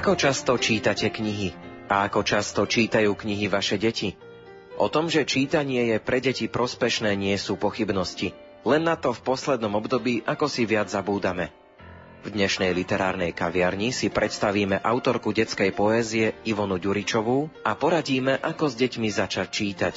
Ako 0.00 0.16
často 0.16 0.56
čítate 0.56 1.12
knihy? 1.12 1.52
A 1.92 2.08
ako 2.08 2.24
často 2.24 2.64
čítajú 2.64 3.12
knihy 3.12 3.52
vaše 3.52 3.76
deti? 3.76 4.16
O 4.80 4.88
tom, 4.88 5.12
že 5.12 5.28
čítanie 5.28 5.92
je 5.92 6.00
pre 6.00 6.24
deti 6.24 6.48
prospešné, 6.48 7.12
nie 7.20 7.36
sú 7.36 7.60
pochybnosti. 7.60 8.32
Len 8.64 8.80
na 8.80 8.96
to 8.96 9.12
v 9.12 9.20
poslednom 9.20 9.76
období 9.76 10.24
ako 10.24 10.48
si 10.48 10.64
viac 10.64 10.88
zabúdame. 10.88 11.52
V 12.24 12.32
dnešnej 12.32 12.72
literárnej 12.72 13.36
kaviarni 13.36 13.92
si 13.92 14.08
predstavíme 14.08 14.80
autorku 14.80 15.36
detskej 15.36 15.76
poézie 15.76 16.32
Ivonu 16.48 16.80
Ďuričovú 16.80 17.60
a 17.60 17.76
poradíme, 17.76 18.40
ako 18.40 18.72
s 18.72 18.80
deťmi 18.80 19.08
začať 19.12 19.52
čítať. 19.52 19.94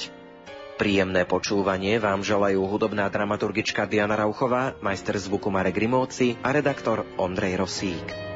Príjemné 0.76 1.24
počúvanie 1.24 1.96
vám 1.96 2.20
želajú 2.20 2.60
hudobná 2.68 3.08
dramaturgička 3.08 3.88
Diana 3.88 4.20
Rauchová, 4.20 4.76
majster 4.84 5.16
zvuku 5.16 5.48
Marek 5.48 5.80
Grimovci 5.80 6.36
a 6.44 6.52
redaktor 6.52 7.08
Ondrej 7.16 7.56
Rosík. 7.56 8.33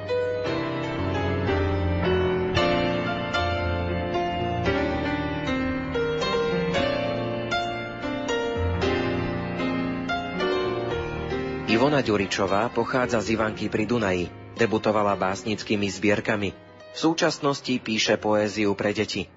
Ivona 11.78 12.02
Ďuričová 12.02 12.74
pochádza 12.74 13.22
z 13.22 13.38
Ivanky 13.38 13.70
pri 13.70 13.86
Dunaji. 13.86 14.26
Debutovala 14.58 15.14
básnickými 15.14 15.86
zbierkami. 15.86 16.50
V 16.90 16.98
súčasnosti 16.98 17.70
píše 17.78 18.18
poéziu 18.18 18.74
pre 18.74 18.90
deti. 18.90 19.30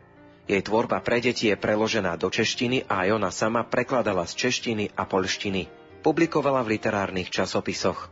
Jej 0.49 0.65
tvorba 0.65 1.05
pre 1.05 1.21
deti 1.21 1.53
je 1.53 1.55
preložená 1.61 2.17
do 2.17 2.33
češtiny 2.33 2.89
a 2.89 3.05
aj 3.05 3.09
ona 3.13 3.29
sama 3.29 3.61
prekladala 3.61 4.25
z 4.25 4.33
češtiny 4.41 4.89
a 4.97 5.05
polštiny. 5.05 5.69
Publikovala 6.01 6.65
v 6.65 6.81
literárnych 6.81 7.29
časopisoch. 7.29 8.09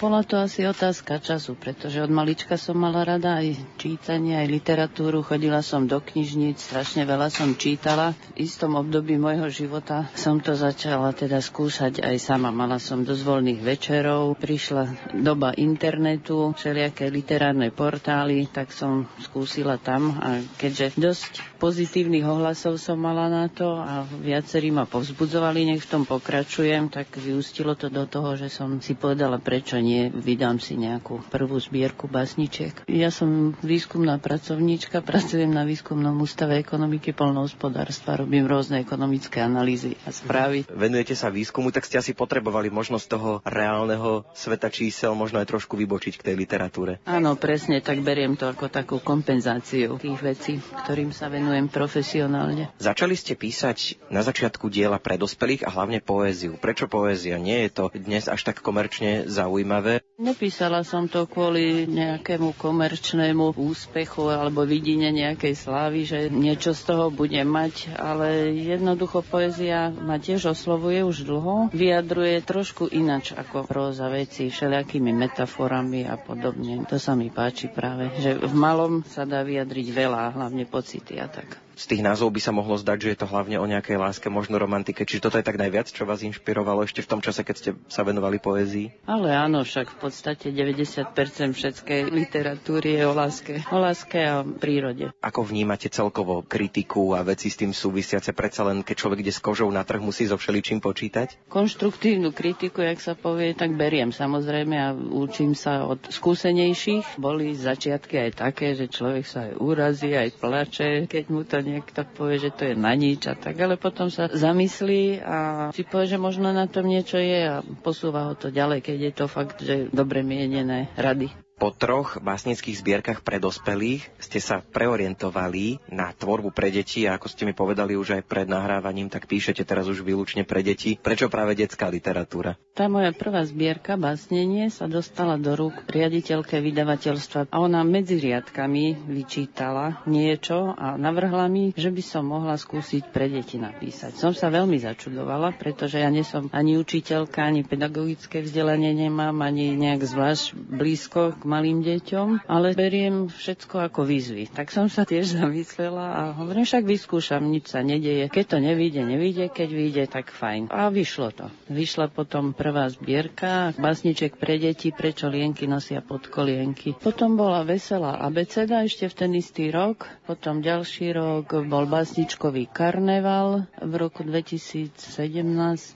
Bola 0.00 0.26
to 0.26 0.34
asi 0.34 0.66
otázka 0.66 1.22
času, 1.22 1.54
pretože 1.54 2.02
od 2.02 2.10
malička 2.10 2.58
som 2.58 2.74
mala 2.74 3.06
rada 3.06 3.38
aj 3.38 3.54
čítanie, 3.78 4.34
aj 4.34 4.50
literatúru. 4.50 5.22
Chodila 5.22 5.62
som 5.62 5.86
do 5.86 6.02
knižníc, 6.02 6.58
strašne 6.58 7.06
veľa 7.06 7.30
som 7.30 7.54
čítala. 7.54 8.16
V 8.34 8.42
istom 8.42 8.74
období 8.74 9.14
môjho 9.14 9.46
života 9.46 10.10
som 10.18 10.42
to 10.42 10.58
začala 10.58 11.14
teda 11.14 11.38
skúšať 11.38 12.02
aj 12.02 12.16
sama. 12.18 12.50
Mala 12.50 12.82
som 12.82 13.06
dosť 13.06 13.22
voľných 13.22 13.60
večerov, 13.62 14.34
prišla 14.42 15.14
doba 15.22 15.54
internetu, 15.54 16.50
všelijaké 16.50 17.06
literárne 17.06 17.70
portály, 17.70 18.50
tak 18.50 18.74
som 18.74 19.06
skúsila 19.22 19.78
tam 19.78 20.18
a 20.18 20.42
keďže 20.58 20.98
dosť 20.98 21.51
pozitívnych 21.62 22.26
ohlasov 22.26 22.74
som 22.82 22.98
mala 22.98 23.30
na 23.30 23.46
to 23.46 23.78
a 23.78 24.02
viacerí 24.02 24.74
ma 24.74 24.82
povzbudzovali, 24.82 25.62
nech 25.70 25.86
v 25.86 25.90
tom 25.94 26.02
pokračujem, 26.02 26.90
tak 26.90 27.14
vyústilo 27.14 27.78
to 27.78 27.86
do 27.86 28.02
toho, 28.10 28.34
že 28.34 28.50
som 28.50 28.82
si 28.82 28.98
povedala, 28.98 29.38
prečo 29.38 29.78
nie 29.78 30.10
vydám 30.10 30.58
si 30.58 30.74
nejakú 30.74 31.22
prvú 31.30 31.62
zbierku 31.62 32.10
basničiek. 32.10 32.82
Ja 32.90 33.14
som 33.14 33.54
výskumná 33.62 34.18
pracovníčka, 34.18 35.06
pracujem 35.06 35.54
na 35.54 35.62
výskumnom 35.62 36.18
ústave 36.18 36.58
ekonomiky 36.58 37.14
polnohospodárstva, 37.14 38.26
robím 38.26 38.50
rôzne 38.50 38.82
ekonomické 38.82 39.38
analýzy 39.38 39.94
a 40.02 40.10
správy. 40.10 40.66
Venujete 40.66 41.14
sa 41.14 41.30
výskumu, 41.30 41.70
tak 41.70 41.86
ste 41.86 42.02
asi 42.02 42.10
potrebovali 42.10 42.74
možnosť 42.74 43.06
toho 43.06 43.38
reálneho 43.46 44.26
sveta 44.34 44.66
čísel 44.66 45.14
možno 45.14 45.38
aj 45.38 45.46
trošku 45.46 45.78
vybočiť 45.78 46.18
k 46.18 46.26
tej 46.26 46.34
literatúre. 46.34 46.98
Áno, 47.06 47.38
presne, 47.38 47.78
tak 47.78 48.02
beriem 48.02 48.34
to 48.34 48.50
ako 48.50 48.66
takú 48.66 48.98
kompenzáciu 48.98 49.94
tých 50.02 50.18
vecí, 50.18 50.58
ktorým 50.58 51.14
sa 51.14 51.30
venujem 51.30 51.51
profesionálne. 51.68 52.70
Začali 52.78 53.12
ste 53.12 53.34
písať 53.34 53.98
na 54.08 54.22
začiatku 54.22 54.70
diela 54.70 54.96
pre 54.96 55.16
dospelých 55.16 55.66
a 55.66 55.74
hlavne 55.74 55.98
poéziu. 55.98 56.56
Prečo 56.56 56.86
poézia? 56.86 57.36
Nie 57.36 57.66
je 57.66 57.70
to 57.72 57.84
dnes 57.92 58.28
až 58.28 58.40
tak 58.42 58.62
komerčne 58.62 59.26
zaujímavé. 59.26 60.00
Nepísala 60.22 60.86
som 60.86 61.10
to 61.10 61.26
kvôli 61.26 61.82
nejakému 61.90 62.54
komerčnému 62.54 63.58
úspechu 63.58 64.30
alebo 64.30 64.62
vidine 64.62 65.10
nejakej 65.10 65.54
slávy, 65.58 66.06
že 66.06 66.30
niečo 66.30 66.78
z 66.78 66.94
toho 66.94 67.10
budem 67.10 67.42
mať, 67.42 67.90
ale 67.98 68.54
jednoducho 68.54 69.26
poézia 69.26 69.90
ma 69.90 70.22
tiež 70.22 70.54
oslovuje 70.54 71.02
už 71.02 71.26
dlho. 71.26 71.74
Vyjadruje 71.74 72.38
trošku 72.46 72.86
inač 72.94 73.34
ako 73.34 73.66
próza 73.66 74.06
veci, 74.06 74.46
všelijakými 74.46 75.10
metaforami 75.10 76.06
a 76.06 76.14
podobne. 76.14 76.86
To 76.86 77.02
sa 77.02 77.18
mi 77.18 77.26
páči 77.26 77.66
práve, 77.66 78.14
že 78.22 78.38
v 78.38 78.54
malom 78.54 79.02
sa 79.02 79.26
dá 79.26 79.42
vyjadriť 79.42 79.90
veľa, 79.90 80.38
hlavne 80.38 80.70
pocity 80.70 81.18
a 81.18 81.26
tak 81.26 81.71
z 81.76 81.84
tých 81.88 82.02
názov 82.04 82.32
by 82.32 82.40
sa 82.42 82.52
mohlo 82.52 82.76
zdať, 82.76 82.98
že 83.00 83.10
je 83.14 83.18
to 83.24 83.30
hlavne 83.30 83.56
o 83.56 83.66
nejakej 83.66 83.96
láske, 83.96 84.28
možno 84.28 84.60
romantike. 84.60 85.08
Čiže 85.08 85.24
toto 85.24 85.36
je 85.40 85.46
tak 85.46 85.56
najviac, 85.56 85.88
čo 85.88 86.04
vás 86.04 86.20
inšpirovalo 86.20 86.84
ešte 86.84 87.00
v 87.00 87.10
tom 87.10 87.20
čase, 87.24 87.40
keď 87.46 87.56
ste 87.56 87.70
sa 87.88 88.04
venovali 88.04 88.36
poézii? 88.36 88.92
Ale 89.08 89.32
áno, 89.32 89.64
však 89.64 89.96
v 89.96 89.98
podstate 90.08 90.52
90% 90.52 91.16
všetkej 91.56 92.12
literatúry 92.12 93.00
je 93.00 93.02
o 93.08 93.14
láske. 93.16 93.54
O 93.72 93.80
láske 93.80 94.20
a 94.20 94.44
prírode. 94.44 95.16
Ako 95.24 95.48
vnímate 95.48 95.88
celkovo 95.88 96.44
kritiku 96.44 97.16
a 97.16 97.24
veci 97.24 97.48
s 97.48 97.56
tým 97.56 97.72
súvisiace? 97.72 98.36
Predsa 98.36 98.68
len, 98.68 98.84
keď 98.84 98.96
človek 99.08 99.24
ide 99.24 99.32
s 99.32 99.40
kožou 99.40 99.72
na 99.72 99.86
trh, 99.86 100.02
musí 100.02 100.28
so 100.28 100.36
všeličím 100.36 100.84
počítať? 100.84 101.48
Konštruktívnu 101.48 102.36
kritiku, 102.36 102.84
jak 102.84 103.00
sa 103.00 103.16
povie, 103.16 103.56
tak 103.56 103.72
beriem 103.72 104.12
samozrejme 104.12 104.76
a 104.76 104.92
učím 104.92 105.56
sa 105.56 105.88
od 105.88 106.04
skúsenejších. 106.10 107.16
Boli 107.16 107.56
začiatky 107.56 108.28
aj 108.28 108.30
také, 108.36 108.76
že 108.76 108.92
človek 108.92 109.24
sa 109.24 109.48
aj 109.48 109.52
urazí, 109.56 110.12
aj 110.12 110.36
plače, 110.36 110.90
keď 111.08 111.24
mu 111.32 111.42
to 111.46 111.61
niekto 111.62 112.04
povie, 112.04 112.38
že 112.38 112.50
to 112.52 112.62
je 112.68 112.74
na 112.74 112.92
nič 112.92 113.26
a 113.26 113.34
tak, 113.34 113.56
ale 113.56 113.74
potom 113.74 114.06
sa 114.06 114.28
zamyslí 114.28 115.18
a 115.18 115.36
si 115.72 115.82
povie, 115.82 116.06
že 116.06 116.18
možno 116.18 116.52
na 116.52 116.68
tom 116.68 116.84
niečo 116.84 117.16
je 117.16 117.40
a 117.42 117.56
posúva 117.80 118.28
ho 118.28 118.34
to 118.34 118.52
ďalej, 118.52 118.84
keď 118.84 118.96
je 119.00 119.12
to 119.12 119.26
fakt, 119.26 119.58
že 119.58 119.88
dobre 119.88 120.20
mienené 120.20 120.92
rady. 120.94 121.41
Po 121.62 121.70
troch 121.70 122.18
básnických 122.18 122.82
zbierkach 122.82 123.22
pre 123.22 123.38
dospelých 123.38 124.02
ste 124.18 124.42
sa 124.42 124.58
preorientovali 124.58 125.78
na 125.94 126.10
tvorbu 126.10 126.50
pre 126.50 126.74
deti 126.74 127.06
a 127.06 127.14
ako 127.14 127.30
ste 127.30 127.46
mi 127.46 127.54
povedali 127.54 127.94
už 127.94 128.18
aj 128.18 128.26
pred 128.26 128.50
nahrávaním, 128.50 129.06
tak 129.06 129.30
píšete 129.30 129.62
teraz 129.62 129.86
už 129.86 130.02
výlučne 130.02 130.42
pre 130.42 130.66
deti. 130.66 130.98
Prečo 130.98 131.30
práve 131.30 131.54
detská 131.54 131.86
literatúra? 131.86 132.58
Tá 132.74 132.90
moja 132.90 133.14
prvá 133.14 133.46
zbierka 133.46 133.94
básnenie 133.94 134.74
sa 134.74 134.90
dostala 134.90 135.38
do 135.38 135.54
rúk 135.54 135.86
riaditeľke 135.86 136.58
vydavateľstva 136.58 137.54
a 137.54 137.56
ona 137.62 137.86
medzi 137.86 138.18
riadkami 138.18 139.06
vyčítala 139.06 140.02
niečo 140.10 140.74
a 140.74 140.98
navrhla 140.98 141.46
mi, 141.46 141.70
že 141.78 141.94
by 141.94 142.02
som 142.02 142.26
mohla 142.26 142.58
skúsiť 142.58 143.14
pre 143.14 143.30
deti 143.30 143.62
napísať. 143.62 144.18
Som 144.18 144.34
sa 144.34 144.50
veľmi 144.50 144.82
začudovala, 144.82 145.54
pretože 145.62 146.02
ja 146.02 146.10
nie 146.10 146.26
som 146.26 146.50
ani 146.50 146.74
učiteľka, 146.74 147.38
ani 147.38 147.62
pedagogické 147.62 148.42
vzdelanie 148.42 148.90
nemám, 148.98 149.38
ani 149.46 149.78
nejak 149.78 150.02
zvlášť 150.02 150.58
blízko 150.58 151.38
k 151.38 151.51
malým 151.52 151.84
deťom, 151.84 152.48
ale 152.48 152.72
beriem 152.72 153.28
všetko 153.28 153.92
ako 153.92 154.08
výzvy. 154.08 154.48
Tak 154.48 154.72
som 154.72 154.88
sa 154.88 155.04
tiež 155.04 155.32
zamyslela 155.44 156.06
a 156.16 156.22
hovorím, 156.40 156.64
však 156.64 156.88
vyskúšam, 156.88 157.44
nič 157.44 157.68
sa 157.76 157.84
nedeje. 157.84 158.32
Keď 158.32 158.44
to 158.48 158.58
nevíde, 158.64 159.04
nevíde, 159.04 159.52
keď 159.52 159.68
vyjde, 159.68 160.04
tak 160.08 160.32
fajn. 160.32 160.72
A 160.72 160.88
vyšlo 160.88 161.28
to. 161.36 161.46
Vyšla 161.68 162.08
potom 162.08 162.56
prvá 162.56 162.88
zbierka, 162.88 163.76
básniček 163.76 164.40
pre 164.40 164.56
deti, 164.56 164.88
prečo 164.88 165.28
lienky 165.28 165.68
nosia 165.68 166.00
pod 166.00 166.32
kolienky. 166.32 166.96
Potom 166.96 167.36
bola 167.36 167.60
veselá 167.68 168.16
abeceda 168.22 168.80
ešte 168.86 169.12
v 169.12 169.14
ten 169.18 169.30
istý 169.36 169.68
rok, 169.68 170.08
potom 170.24 170.64
ďalší 170.64 171.12
rok 171.12 171.66
bol 171.66 171.84
básničkový 171.84 172.70
karneval. 172.70 173.66
V 173.82 173.92
roku 173.98 174.22
2017, 174.22 174.94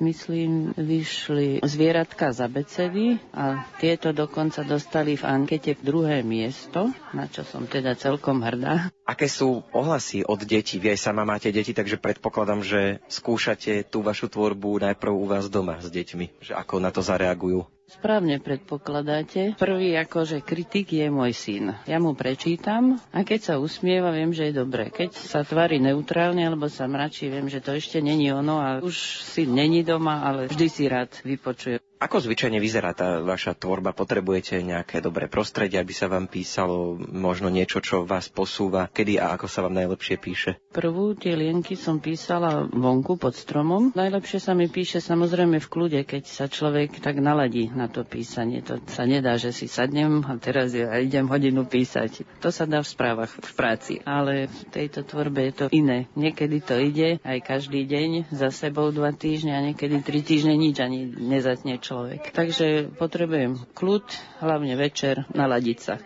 myslím, 0.02 0.74
vyšli 0.74 1.62
zvieratka 1.62 2.34
z 2.34 2.38
abecedy 2.42 3.06
a 3.30 3.64
tieto 3.78 4.10
dokonca 4.10 4.66
dostali 4.66 5.14
v 5.14 5.24
ankete 5.46 5.78
druhé 5.78 6.26
miesto, 6.26 6.90
na 7.14 7.30
čo 7.30 7.46
som 7.46 7.70
teda 7.70 7.94
celkom 7.94 8.42
hrdá. 8.42 8.90
Aké 9.06 9.30
sú 9.30 9.62
ohlasy 9.70 10.26
od 10.26 10.42
detí? 10.42 10.82
Vy 10.82 10.98
aj 10.98 11.06
sama 11.06 11.22
máte 11.22 11.54
deti, 11.54 11.70
takže 11.70 12.02
predpokladám, 12.02 12.66
že 12.66 12.98
skúšate 13.06 13.86
tú 13.86 14.02
vašu 14.02 14.26
tvorbu 14.26 14.82
najprv 14.82 15.14
u 15.14 15.30
vás 15.30 15.46
doma 15.46 15.78
s 15.78 15.86
deťmi, 15.86 16.42
že 16.42 16.58
ako 16.58 16.82
na 16.82 16.90
to 16.90 16.98
zareagujú. 16.98 17.62
Správne 17.86 18.42
predpokladáte. 18.42 19.54
Prvý 19.54 19.94
akože 19.94 20.42
kritik 20.42 20.90
je 20.90 21.06
môj 21.06 21.30
syn. 21.30 21.78
Ja 21.86 22.02
mu 22.02 22.18
prečítam 22.18 22.98
a 23.14 23.22
keď 23.22 23.40
sa 23.46 23.54
usmieva, 23.62 24.10
viem, 24.10 24.34
že 24.34 24.50
je 24.50 24.58
dobré. 24.58 24.90
Keď 24.90 25.14
sa 25.14 25.46
tvári 25.46 25.78
neutrálne 25.78 26.42
alebo 26.42 26.66
sa 26.66 26.90
mračí, 26.90 27.30
viem, 27.30 27.46
že 27.46 27.62
to 27.62 27.78
ešte 27.78 28.02
není 28.02 28.34
ono 28.34 28.58
a 28.58 28.82
už 28.82 29.22
si 29.22 29.46
není 29.46 29.86
doma, 29.86 30.26
ale 30.26 30.50
vždy 30.50 30.66
si 30.66 30.90
rád 30.90 31.14
vypočuje. 31.22 31.85
Ako 31.96 32.20
zvyčajne 32.20 32.60
vyzerá 32.60 32.92
tá 32.92 33.24
vaša 33.24 33.56
tvorba? 33.56 33.96
Potrebujete 33.96 34.60
nejaké 34.60 35.00
dobré 35.00 35.32
prostredie, 35.32 35.80
aby 35.80 35.96
sa 35.96 36.12
vám 36.12 36.28
písalo 36.28 37.00
možno 37.00 37.48
niečo, 37.48 37.80
čo 37.80 38.04
vás 38.04 38.28
posúva? 38.28 38.92
Kedy 38.92 39.16
a 39.16 39.32
ako 39.32 39.48
sa 39.48 39.64
vám 39.64 39.80
najlepšie 39.80 40.20
píše? 40.20 40.60
Prvú 40.76 41.16
tie 41.16 41.32
lienky 41.32 41.72
som 41.72 41.96
písala 41.96 42.68
vonku 42.68 43.16
pod 43.16 43.32
stromom. 43.32 43.96
Najlepšie 43.96 44.44
sa 44.44 44.52
mi 44.52 44.68
píše 44.68 45.00
samozrejme 45.00 45.56
v 45.56 45.70
kľude, 45.72 46.00
keď 46.04 46.28
sa 46.28 46.44
človek 46.52 47.00
tak 47.00 47.16
naladí 47.16 47.72
na 47.72 47.88
to 47.88 48.04
písanie. 48.04 48.60
To 48.68 48.76
sa 48.92 49.08
nedá, 49.08 49.40
že 49.40 49.56
si 49.56 49.64
sadnem 49.64 50.20
a 50.28 50.36
teraz 50.36 50.76
ja 50.76 51.00
idem 51.00 51.24
hodinu 51.32 51.64
písať. 51.64 52.28
To 52.44 52.52
sa 52.52 52.68
dá 52.68 52.84
v 52.84 52.92
správach, 52.92 53.32
v 53.32 53.52
práci. 53.56 54.04
Ale 54.04 54.52
v 54.52 54.60
tejto 54.68 55.00
tvorbe 55.00 55.48
je 55.48 55.64
to 55.64 55.66
iné. 55.72 56.12
Niekedy 56.12 56.60
to 56.60 56.76
ide 56.76 57.24
aj 57.24 57.40
každý 57.40 57.88
deň 57.88 58.28
za 58.36 58.52
sebou 58.52 58.92
dva 58.92 59.16
týždne 59.16 59.56
a 59.56 59.64
niekedy 59.64 60.04
tri 60.04 60.20
týždne 60.20 60.60
nič 60.60 60.76
ani 60.76 61.08
nezatne 61.08 61.85
človek. 61.86 62.34
Takže 62.34 62.90
potrebujem 62.98 63.62
kľud, 63.70 64.02
hlavne 64.42 64.74
večer, 64.74 65.22
naladiť 65.30 65.78
sa. 65.78 66.02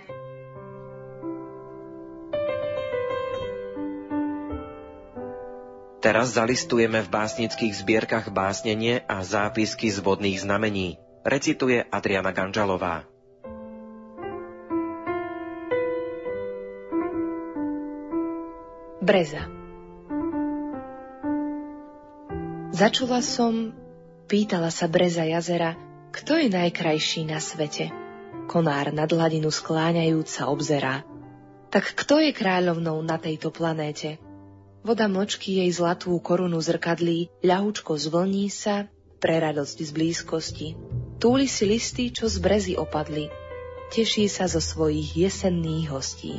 Teraz 6.00 6.32
zalistujeme 6.32 7.04
v 7.04 7.12
básnických 7.12 7.76
zbierkach 7.76 8.32
básnenie 8.32 9.04
a 9.04 9.20
zápisky 9.20 9.92
z 9.92 10.00
vodných 10.00 10.40
znamení. 10.40 10.96
Recituje 11.24 11.84
Adriana 11.92 12.32
Ganžalová. 12.32 13.04
Breza 19.00 19.48
Začula 22.70 23.20
som 23.20 23.79
pýtala 24.30 24.70
sa 24.70 24.86
Breza 24.86 25.26
jazera, 25.26 25.74
kto 26.14 26.38
je 26.38 26.46
najkrajší 26.54 27.26
na 27.26 27.42
svete. 27.42 27.90
Konár 28.46 28.94
nad 28.94 29.10
hladinu 29.10 29.50
skláňajúca 29.50 30.46
obzerá. 30.46 31.02
Tak 31.74 31.98
kto 31.98 32.22
je 32.22 32.30
kráľovnou 32.30 33.02
na 33.02 33.18
tejto 33.18 33.50
planéte? 33.50 34.22
Voda 34.86 35.10
mlčky 35.10 35.58
jej 35.58 35.70
zlatú 35.74 36.14
korunu 36.22 36.62
zrkadlí, 36.62 37.42
ľahučko 37.42 37.98
zvlní 37.98 38.46
sa, 38.54 38.86
pre 39.18 39.36
radosť 39.42 39.76
z 39.82 39.90
blízkosti. 39.90 40.68
Túli 41.20 41.50
si 41.50 41.66
listy, 41.66 42.14
čo 42.14 42.30
z 42.30 42.40
brezy 42.40 42.74
opadli. 42.78 43.28
Teší 43.90 44.30
sa 44.30 44.46
zo 44.46 44.62
svojich 44.62 45.18
jesenných 45.18 45.90
hostí. 45.90 46.38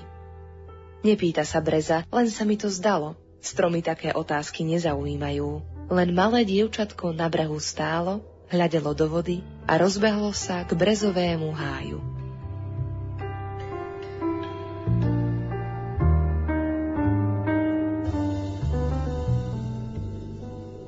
Nepýta 1.03 1.43
sa 1.43 1.59
breza, 1.59 2.07
len 2.09 2.31
sa 2.31 2.47
mi 2.47 2.55
to 2.55 2.71
zdalo. 2.71 3.19
Stromy 3.43 3.83
také 3.83 4.15
otázky 4.15 4.65
nezaujímajú. 4.65 5.80
Len 5.87 6.09
malé 6.13 6.45
dievčatko 6.45 7.15
na 7.15 7.31
brehu 7.31 7.57
stálo, 7.57 8.21
hľadelo 8.51 8.91
do 8.91 9.07
vody 9.07 9.39
a 9.65 9.79
rozbehlo 9.79 10.35
sa 10.35 10.67
k 10.67 10.75
brezovému 10.75 11.49
háju. 11.55 11.99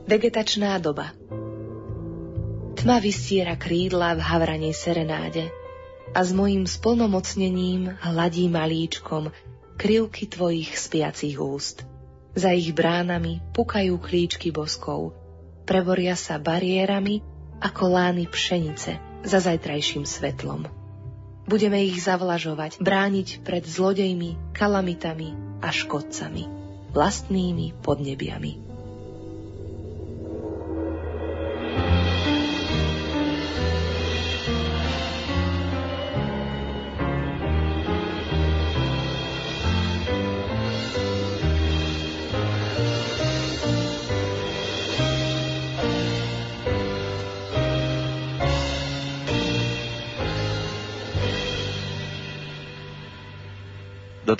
Vegetačná 0.03 0.77
doba 0.77 1.15
Tma 2.77 2.99
vystiera 2.99 3.55
krídla 3.55 4.13
v 4.13 4.21
havranej 4.21 4.75
serenáde 4.75 5.47
a 6.11 6.19
s 6.19 6.35
mojím 6.35 6.67
splnomocnením 6.67 7.95
hladí 8.03 8.51
malíčkom 8.51 9.31
krivky 9.79 10.27
tvojich 10.27 10.75
spiacich 10.75 11.39
úst. 11.39 11.87
Za 12.33 12.49
ich 12.49 12.73
bránami 12.73 13.45
pukajú 13.53 14.01
klíčky 14.01 14.49
boskov, 14.49 15.13
prevoria 15.69 16.17
sa 16.17 16.41
bariérami 16.41 17.21
ako 17.61 17.83
lány 17.93 18.25
pšenice 18.25 18.97
za 19.21 19.37
zajtrajším 19.39 20.03
svetlom. 20.03 20.65
Budeme 21.45 21.83
ich 21.85 22.01
zavlažovať, 22.01 22.81
brániť 22.81 23.45
pred 23.45 23.63
zlodejmi, 23.63 24.55
kalamitami 24.55 25.61
a 25.61 25.69
škodcami, 25.69 26.49
vlastnými 26.95 27.77
podnebiami. 27.83 28.72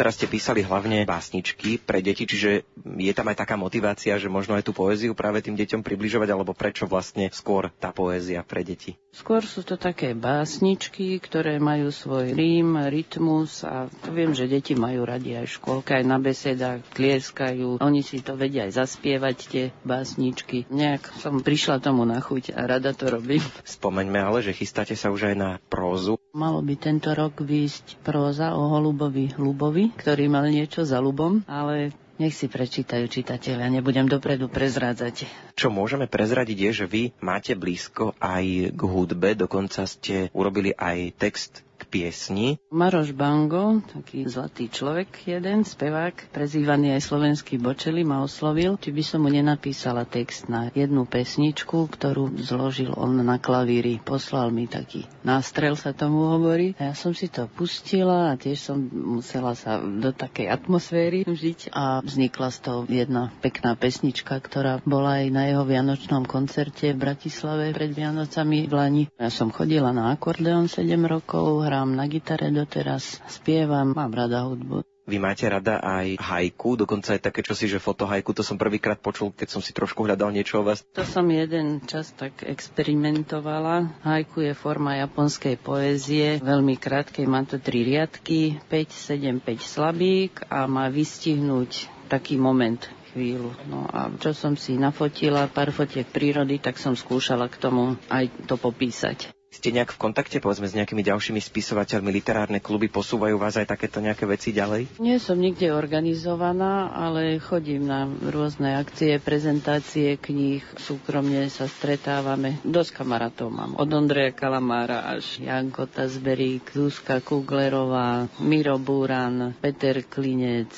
Doteraz 0.03 0.19
ste 0.19 0.27
písali 0.27 0.67
hlavne 0.67 1.07
básničky 1.07 1.79
pre 1.79 2.03
deti, 2.03 2.27
čiže 2.27 2.67
je 2.99 3.13
tam 3.15 3.31
aj 3.31 3.39
taká 3.39 3.55
motivácia, 3.55 4.19
že 4.19 4.27
možno 4.27 4.59
aj 4.59 4.67
tú 4.67 4.75
poéziu 4.75 5.15
práve 5.15 5.39
tým 5.39 5.55
deťom 5.55 5.79
približovať, 5.79 6.27
alebo 6.27 6.51
prečo 6.51 6.91
vlastne 6.91 7.31
skôr 7.31 7.71
tá 7.79 7.95
poézia 7.95 8.43
pre 8.43 8.67
deti? 8.67 8.99
Skôr 9.15 9.47
sú 9.47 9.63
to 9.63 9.79
také 9.79 10.11
básničky, 10.11 11.23
ktoré 11.23 11.55
majú 11.55 11.87
svoj 11.87 12.35
rím, 12.35 12.75
rytmus 12.83 13.63
a 13.63 13.87
viem, 14.11 14.35
že 14.35 14.51
deti 14.51 14.75
majú 14.75 15.07
radi 15.07 15.39
aj 15.39 15.55
škôlka, 15.55 15.95
aj 15.95 16.03
na 16.03 16.19
besedách 16.19 16.83
tlieskajú. 16.99 17.79
Oni 17.79 18.03
si 18.03 18.19
to 18.19 18.35
vedia 18.35 18.67
aj 18.67 18.83
zaspievať, 18.83 19.37
tie 19.47 19.65
básničky. 19.87 20.67
Nejak 20.67 21.15
som 21.23 21.39
prišla 21.39 21.79
tomu 21.79 22.03
na 22.03 22.19
chuť 22.19 22.51
a 22.51 22.67
rada 22.67 22.91
to 22.91 23.07
robím. 23.07 23.39
Spomeňme 23.79 24.19
ale, 24.19 24.43
že 24.43 24.51
chystáte 24.51 24.99
sa 24.99 25.15
už 25.15 25.31
aj 25.31 25.35
na 25.39 25.49
prózu. 25.71 26.19
Malo 26.35 26.59
by 26.59 26.75
tento 26.75 27.13
rok 27.15 27.39
výjsť 27.39 28.03
próza 28.03 28.57
o 28.57 28.67
holubovi 28.67 29.37
Lubovi, 29.37 29.92
ktorý 29.97 30.29
mal 30.29 30.49
niečo 30.49 30.83
za 30.83 30.97
Lubom, 30.97 31.41
ale 31.45 31.93
nech 32.21 32.37
si 32.37 32.45
prečítajú 32.45 33.09
čitatelia, 33.09 33.67
nebudem 33.73 34.05
dopredu 34.05 34.45
prezrádzať. 34.45 35.25
Čo 35.57 35.73
môžeme 35.73 36.05
prezradiť 36.05 36.57
je, 36.57 36.71
že 36.71 36.85
vy 36.85 37.03
máte 37.19 37.57
blízko 37.57 38.13
aj 38.21 38.73
k 38.73 38.81
hudbe, 38.81 39.33
dokonca 39.33 39.89
ste 39.89 40.29
urobili 40.31 40.71
aj 40.77 41.17
text 41.17 41.65
piesni. 41.89 42.57
Maroš 42.73 43.13
Bango, 43.13 43.81
taký 43.85 44.25
zlatý 44.25 44.69
človek 44.69 45.29
jeden, 45.29 45.61
spevák, 45.61 46.33
prezývaný 46.33 46.97
aj 46.97 47.01
slovenský 47.05 47.61
bočeli, 47.61 48.01
ma 48.01 48.25
oslovil, 48.25 48.81
či 48.81 48.89
by 48.89 49.03
som 49.05 49.25
mu 49.25 49.29
nenapísala 49.29 50.09
text 50.09 50.49
na 50.49 50.73
jednu 50.73 51.05
pesničku, 51.05 51.85
ktorú 51.85 52.33
zložil 52.41 52.97
on 52.97 53.21
na 53.21 53.37
klavíri. 53.37 54.01
Poslal 54.01 54.49
mi 54.49 54.65
taký 54.65 55.05
nástrel, 55.21 55.77
sa 55.77 55.93
tomu 55.93 56.33
hovorí. 56.33 56.73
A 56.81 56.91
ja 56.91 56.95
som 56.97 57.13
si 57.13 57.29
to 57.29 57.45
pustila 57.45 58.33
a 58.33 58.37
tiež 58.39 58.57
som 58.57 58.77
musela 58.89 59.53
sa 59.53 59.77
do 59.77 60.09
takej 60.09 60.49
atmosféry 60.49 61.25
žiť 61.27 61.73
a 61.73 62.01
vznikla 62.01 62.47
z 62.49 62.57
toho 62.63 62.79
jedna 62.89 63.29
pekná 63.41 63.77
pesnička, 63.77 64.37
ktorá 64.37 64.81
bola 64.83 65.21
aj 65.21 65.27
na 65.29 65.43
jeho 65.49 65.63
vianočnom 65.65 66.25
koncerte 66.25 66.93
v 66.93 67.01
Bratislave 67.01 67.71
pred 67.71 67.93
Vianocami 67.93 68.65
v 68.65 68.73
Lani. 68.73 69.03
Ja 69.17 69.29
som 69.29 69.53
chodila 69.53 69.93
na 69.93 70.13
akordeon 70.15 70.65
7 70.65 70.89
rokov, 71.05 71.65
hrám 71.73 71.97
na 71.97 72.05
gitare 72.05 72.53
doteraz, 72.53 73.17
spievam, 73.25 73.97
mám 73.97 74.13
rada 74.13 74.45
hudbu. 74.45 74.85
Vy 75.09 75.17
máte 75.17 75.49
rada 75.49 75.81
aj 75.81 76.21
hajku, 76.21 76.77
dokonca 76.77 77.17
aj 77.17 77.25
také 77.25 77.41
čosi, 77.41 77.65
že 77.65 77.81
fotohajku, 77.81 78.29
to 78.29 78.45
som 78.45 78.61
prvýkrát 78.61 79.01
počul, 79.01 79.33
keď 79.33 79.49
som 79.49 79.57
si 79.65 79.73
trošku 79.73 80.05
hľadal 80.05 80.29
niečo 80.29 80.61
o 80.61 80.63
vás. 80.69 80.85
To 80.93 81.01
som 81.01 81.25
jeden 81.33 81.81
čas 81.89 82.13
tak 82.13 82.45
experimentovala. 82.45 84.05
Hajku 84.05 84.45
je 84.45 84.53
forma 84.53 85.01
japonskej 85.01 85.57
poézie, 85.57 86.37
veľmi 86.45 86.77
krátkej, 86.77 87.25
má 87.25 87.41
to 87.41 87.57
tri 87.57 87.81
riadky, 87.81 88.61
5, 88.69 89.41
7, 89.41 89.41
5 89.41 89.65
slabík 89.65 90.45
a 90.53 90.69
má 90.69 90.93
vystihnúť 90.93 91.89
taký 92.05 92.37
moment 92.37 92.85
chvíľu. 93.17 93.49
No 93.65 93.89
a 93.89 94.13
čo 94.21 94.37
som 94.37 94.53
si 94.53 94.77
nafotila, 94.77 95.49
pár 95.49 95.73
fotiek 95.73 96.05
prírody, 96.05 96.61
tak 96.61 96.77
som 96.77 96.93
skúšala 96.93 97.49
k 97.49 97.57
tomu 97.57 97.97
aj 98.13 98.29
to 98.45 98.61
popísať. 98.61 99.33
Ste 99.53 99.69
nejak 99.69 99.93
v 99.93 100.01
kontakte, 100.01 100.41
povedzme, 100.41 100.65
s 100.65 100.73
nejakými 100.73 101.05
ďalšími 101.05 101.37
spisovateľmi, 101.37 102.09
literárne 102.09 102.57
kluby, 102.57 102.89
posúvajú 102.89 103.37
vás 103.37 103.53
aj 103.53 103.69
takéto 103.69 104.01
nejaké 104.01 104.25
veci 104.25 104.49
ďalej? 104.49 104.97
Nie 104.97 105.21
som 105.21 105.37
nikde 105.37 105.69
organizovaná, 105.69 106.89
ale 106.89 107.37
chodím 107.37 107.85
na 107.85 108.09
rôzne 108.09 108.73
akcie, 108.73 109.21
prezentácie 109.21 110.17
kníh, 110.17 110.65
súkromne 110.81 111.53
sa 111.53 111.69
stretávame. 111.69 112.57
Dosť 112.65 113.05
kamarátov 113.05 113.53
mám. 113.53 113.77
Od 113.77 113.89
Ondreja 113.93 114.33
Kalamára 114.33 115.05
až 115.05 115.37
Janko 115.37 115.85
Tazberík, 115.85 116.73
Zuzka 116.73 117.21
Kuglerová, 117.21 118.25
Miro 118.41 118.81
Búran, 118.81 119.53
Peter 119.61 120.01
Klinec, 120.01 120.73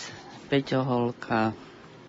Peťo 0.51 0.83
Holka, 0.83 1.55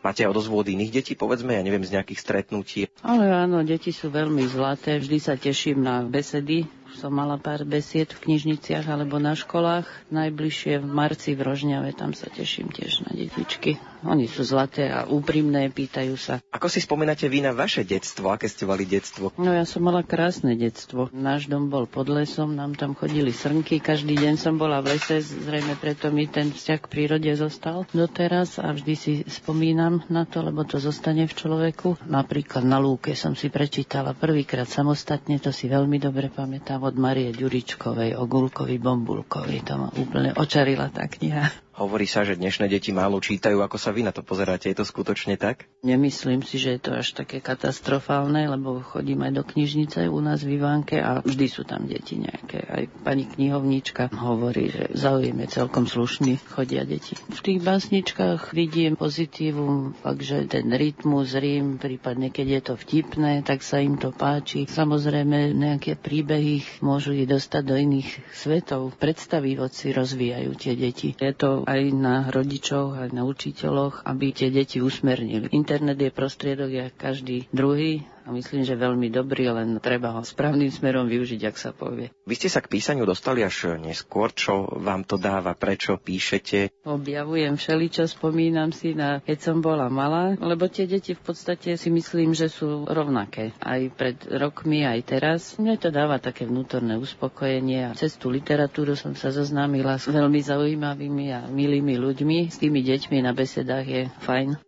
Máte 0.06 0.22
odozvu 0.22 0.62
od 0.62 0.70
iných 0.70 1.02
detí, 1.02 1.12
povedzme, 1.18 1.58
ja 1.58 1.66
neviem, 1.66 1.82
z 1.82 1.98
nejakých 1.98 2.22
stretnutí? 2.22 2.86
Ale 3.02 3.26
áno, 3.26 3.66
deti 3.66 3.90
sú 3.90 4.06
veľmi 4.06 4.46
zlaté, 4.46 5.02
vždy 5.02 5.18
sa 5.18 5.34
teším 5.34 5.82
na 5.82 6.06
besedy 6.06 6.62
som 6.95 7.11
mala 7.11 7.35
pár 7.37 7.66
besied 7.66 8.14
v 8.14 8.31
knižniciach 8.31 8.87
alebo 8.87 9.19
na 9.19 9.35
školách. 9.35 9.85
Najbližšie 10.14 10.78
v 10.78 10.87
marci 10.87 11.35
v 11.35 11.43
Rožňave, 11.43 11.90
tam 11.99 12.14
sa 12.14 12.31
teším 12.31 12.71
tiež 12.71 13.11
na 13.11 13.11
detičky. 13.19 13.83
Oni 14.07 14.31
sú 14.31 14.47
zlaté 14.47 14.87
a 14.87 15.02
úprimné, 15.02 15.66
pýtajú 15.75 16.14
sa. 16.14 16.38
Ako 16.55 16.71
si 16.71 16.78
spomínate 16.78 17.26
vy 17.26 17.43
na 17.43 17.50
vaše 17.50 17.83
detstvo? 17.83 18.31
Aké 18.31 18.47
ste 18.47 18.62
mali 18.62 18.87
detstvo? 18.87 19.35
No 19.35 19.50
ja 19.50 19.66
som 19.66 19.83
mala 19.83 20.07
krásne 20.07 20.55
detstvo. 20.55 21.11
Náš 21.11 21.50
dom 21.50 21.66
bol 21.66 21.90
pod 21.90 22.07
lesom, 22.07 22.55
nám 22.55 22.78
tam 22.78 22.95
chodili 22.95 23.35
srnky, 23.35 23.83
každý 23.83 24.14
deň 24.14 24.38
som 24.38 24.55
bola 24.55 24.78
v 24.78 24.95
lese, 24.95 25.19
zrejme 25.19 25.75
preto 25.83 26.14
mi 26.14 26.31
ten 26.31 26.55
vzťah 26.55 26.78
k 26.78 26.87
prírode 26.87 27.33
zostal 27.35 27.83
doteraz 27.90 28.62
a 28.62 28.71
vždy 28.71 28.95
si 28.95 29.12
spomínam 29.26 30.07
na 30.07 30.23
to, 30.23 30.38
lebo 30.38 30.62
to 30.62 30.78
zostane 30.78 31.26
v 31.26 31.35
človeku. 31.35 32.07
Napríklad 32.07 32.62
na 32.62 32.78
lúke 32.78 33.19
som 33.19 33.35
si 33.35 33.50
prečítala 33.50 34.14
prvýkrát 34.14 34.71
samostatne, 34.71 35.43
to 35.43 35.50
si 35.50 35.66
veľmi 35.66 35.99
dobre 35.99 36.31
pamätám 36.31 36.86
od 36.87 36.95
Marie 36.95 37.35
Ďuričkovej 37.35 38.14
o 38.14 38.25
Gulkovi 38.31 38.78
Bombulkovi. 38.78 39.59
To 39.66 39.75
ma 39.76 39.88
úplne 39.99 40.31
očarila 40.38 40.88
tá 40.95 41.11
kniha. 41.11 41.65
Hovorí 41.76 42.09
sa, 42.09 42.25
že 42.25 42.40
dnešné 42.40 42.73
deti 42.73 42.88
málo 42.88 43.21
čítajú. 43.21 43.61
Ako 43.61 43.76
sa 43.76 43.92
vy 43.92 44.00
na 44.00 44.09
to 44.09 44.25
pozeráte? 44.25 44.73
Je 44.73 44.80
to 44.80 44.88
skutočne 44.88 45.37
tak? 45.37 45.68
Nemyslím 45.85 46.40
si, 46.40 46.56
že 46.56 46.80
je 46.80 46.88
to 46.88 46.97
až 46.97 47.12
také 47.12 47.45
katastrofálne, 47.45 48.49
lebo 48.49 48.80
chodím 48.80 49.28
aj 49.28 49.33
do 49.37 49.45
knižnice 49.45 50.09
u 50.09 50.16
nás 50.25 50.40
v 50.40 50.56
Ivánke 50.56 51.04
a 51.04 51.21
vždy 51.21 51.47
sú 51.52 51.68
tam 51.68 51.85
deti 51.85 52.16
nejaké. 52.16 52.64
Aj 52.64 52.88
pani 53.04 53.28
knihovnička 53.28 54.09
hovorí, 54.09 54.73
že 54.73 54.97
záujem 54.97 55.37
je 55.45 55.49
celkom 55.52 55.85
slušný, 55.85 56.40
chodia 56.49 56.88
deti. 56.88 57.12
V 57.12 57.45
tých 57.45 57.61
básničkách 57.61 58.56
vidím 58.56 58.97
pozitívum, 58.97 59.92
fakt, 60.00 60.25
že 60.25 60.49
ten 60.49 60.73
rytmus, 60.73 61.37
rím, 61.37 61.76
prípadne 61.76 62.33
keď 62.33 62.47
je 62.56 62.61
to 62.73 62.75
vtipné, 62.80 63.45
tak 63.45 63.61
sa 63.61 63.85
im 63.85 64.00
to 64.00 64.16
páči. 64.16 64.64
Samozrejme, 64.64 65.52
nejaké 65.52 66.00
príbehy 66.00 66.80
môžu 66.80 67.12
ich 67.12 67.28
dostať 67.28 67.62
do 67.68 67.76
iných 67.76 68.33
svetov. 68.33 68.97
Predstavivoci 68.97 69.92
rozvíjajú 69.92 70.50
tie 70.56 70.73
deti. 70.73 71.12
Je 71.12 71.37
to 71.37 71.65
aj 71.66 71.82
na 71.92 72.30
rodičoch, 72.30 72.96
aj 72.96 73.11
na 73.11 73.26
učiteľoch, 73.26 74.06
aby 74.06 74.30
tie 74.30 74.54
deti 74.54 74.78
usmernili. 74.78 75.50
Internet 75.50 75.99
je 75.99 76.14
prostriedok, 76.14 76.70
jak 76.70 76.94
každý 76.94 77.50
druhý, 77.50 78.06
a 78.26 78.35
myslím, 78.35 78.66
že 78.66 78.75
veľmi 78.75 79.06
dobrý, 79.06 79.54
len 79.54 79.78
treba 79.78 80.11
ho 80.18 80.23
správnym 80.26 80.66
smerom 80.66 81.06
využiť, 81.06 81.40
ak 81.46 81.56
sa 81.56 81.70
povie. 81.70 82.11
Vy 82.26 82.35
ste 82.35 82.50
sa 82.50 82.58
k 82.58 82.75
písaniu 82.75 83.06
dostali 83.06 83.46
až 83.46 83.78
neskôr, 83.78 84.35
čo 84.35 84.66
vám 84.82 85.06
to 85.06 85.14
dáva, 85.14 85.54
prečo 85.54 85.94
píšete? 85.94 86.82
Objavujem 86.82 87.54
všeličo, 87.54 88.11
spomínam 88.11 88.75
si 88.75 88.99
na 88.99 89.23
keď 89.23 89.38
som 89.38 89.62
bola 89.62 89.87
malá, 89.87 90.35
lebo 90.42 90.66
tie 90.66 90.90
deti 90.90 91.14
v 91.14 91.23
podstate 91.23 91.78
si 91.78 91.87
myslím, 91.87 92.35
že 92.35 92.50
sú 92.50 92.90
rovnaké. 92.90 93.54
Aj 93.62 93.78
pred 93.94 94.18
rokmi, 94.26 94.82
aj 94.82 95.00
teraz. 95.06 95.40
Mne 95.62 95.78
to 95.78 95.94
dáva 95.94 96.18
také 96.18 96.50
vnútorné 96.50 96.99
uspokojenie 96.99 97.94
a 97.94 97.94
cez 97.94 98.18
tú 98.18 98.35
literatúru 98.35 98.99
som 98.99 99.14
sa 99.14 99.30
zoznámila 99.30 100.02
s 100.02 100.11
veľmi 100.11 100.42
zaujímavými 100.42 101.30
a 101.30 101.46
milými 101.56 101.96
ľuďmi. 101.96 102.52
S 102.52 102.60
tými 102.60 102.84
deťmi 102.84 103.25
na 103.25 103.32
besedách 103.32 103.86
je 103.88 104.02
fajn. 104.28 104.60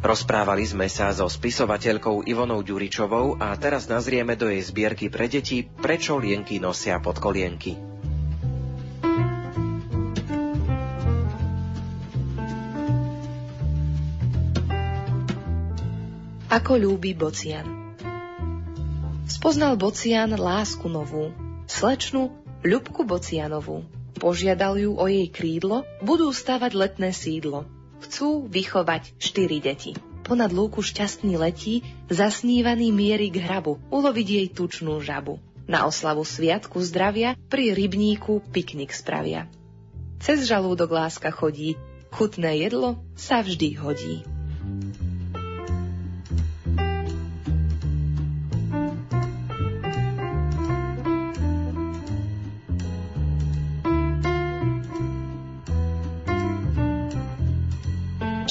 Rozprávali 0.00 0.66
sme 0.66 0.90
sa 0.90 1.14
so 1.14 1.30
spisovateľkou 1.30 2.26
Ivonou 2.26 2.66
Ďuričovou 2.66 3.38
a 3.38 3.54
teraz 3.54 3.86
nazrieme 3.86 4.34
do 4.34 4.50
jej 4.50 4.58
zbierky 4.58 5.06
pre 5.06 5.30
deti 5.30 5.62
Prečo 5.62 6.18
lienky 6.18 6.58
nosia 6.58 6.98
pod 6.98 7.22
kolienky. 7.22 7.78
Ako 16.50 16.74
ľúbi 16.74 17.14
Bocian 17.14 17.79
Spoznal 19.30 19.78
Bocian 19.78 20.34
lásku 20.34 20.90
novú, 20.90 21.30
slečnu 21.70 22.34
Ľubku 22.66 23.06
Bocianovú. 23.06 23.86
Požiadal 24.18 24.82
ju 24.82 24.98
o 24.98 25.06
jej 25.06 25.30
krídlo, 25.30 25.86
budú 26.02 26.34
stavať 26.34 26.74
letné 26.74 27.14
sídlo– 27.14 27.62
Chcú 28.00 28.48
vychovať 28.48 29.12
štyri 29.20 29.60
deti. 29.60 29.92
Ponad 30.24 30.56
lúku 30.56 30.80
šťastný 30.80 31.36
letí, 31.36 31.84
zasnívaný 32.08 32.88
mierí 32.96 33.28
k 33.28 33.44
hrabu, 33.44 33.76
uloviť 33.92 34.26
jej 34.26 34.46
tučnú 34.48 35.04
žabu. 35.04 35.36
Na 35.68 35.84
oslavu 35.86 36.24
sviatku 36.24 36.80
zdravia 36.80 37.36
pri 37.52 37.76
rybníku 37.76 38.40
piknik 38.50 38.96
spravia. 38.96 39.46
Cez 40.18 40.48
žalúdok 40.48 40.90
láska 40.90 41.28
chodí, 41.30 41.76
chutné 42.10 42.64
jedlo 42.64 42.98
sa 43.14 43.44
vždy 43.44 43.78
hodí. 43.78 44.24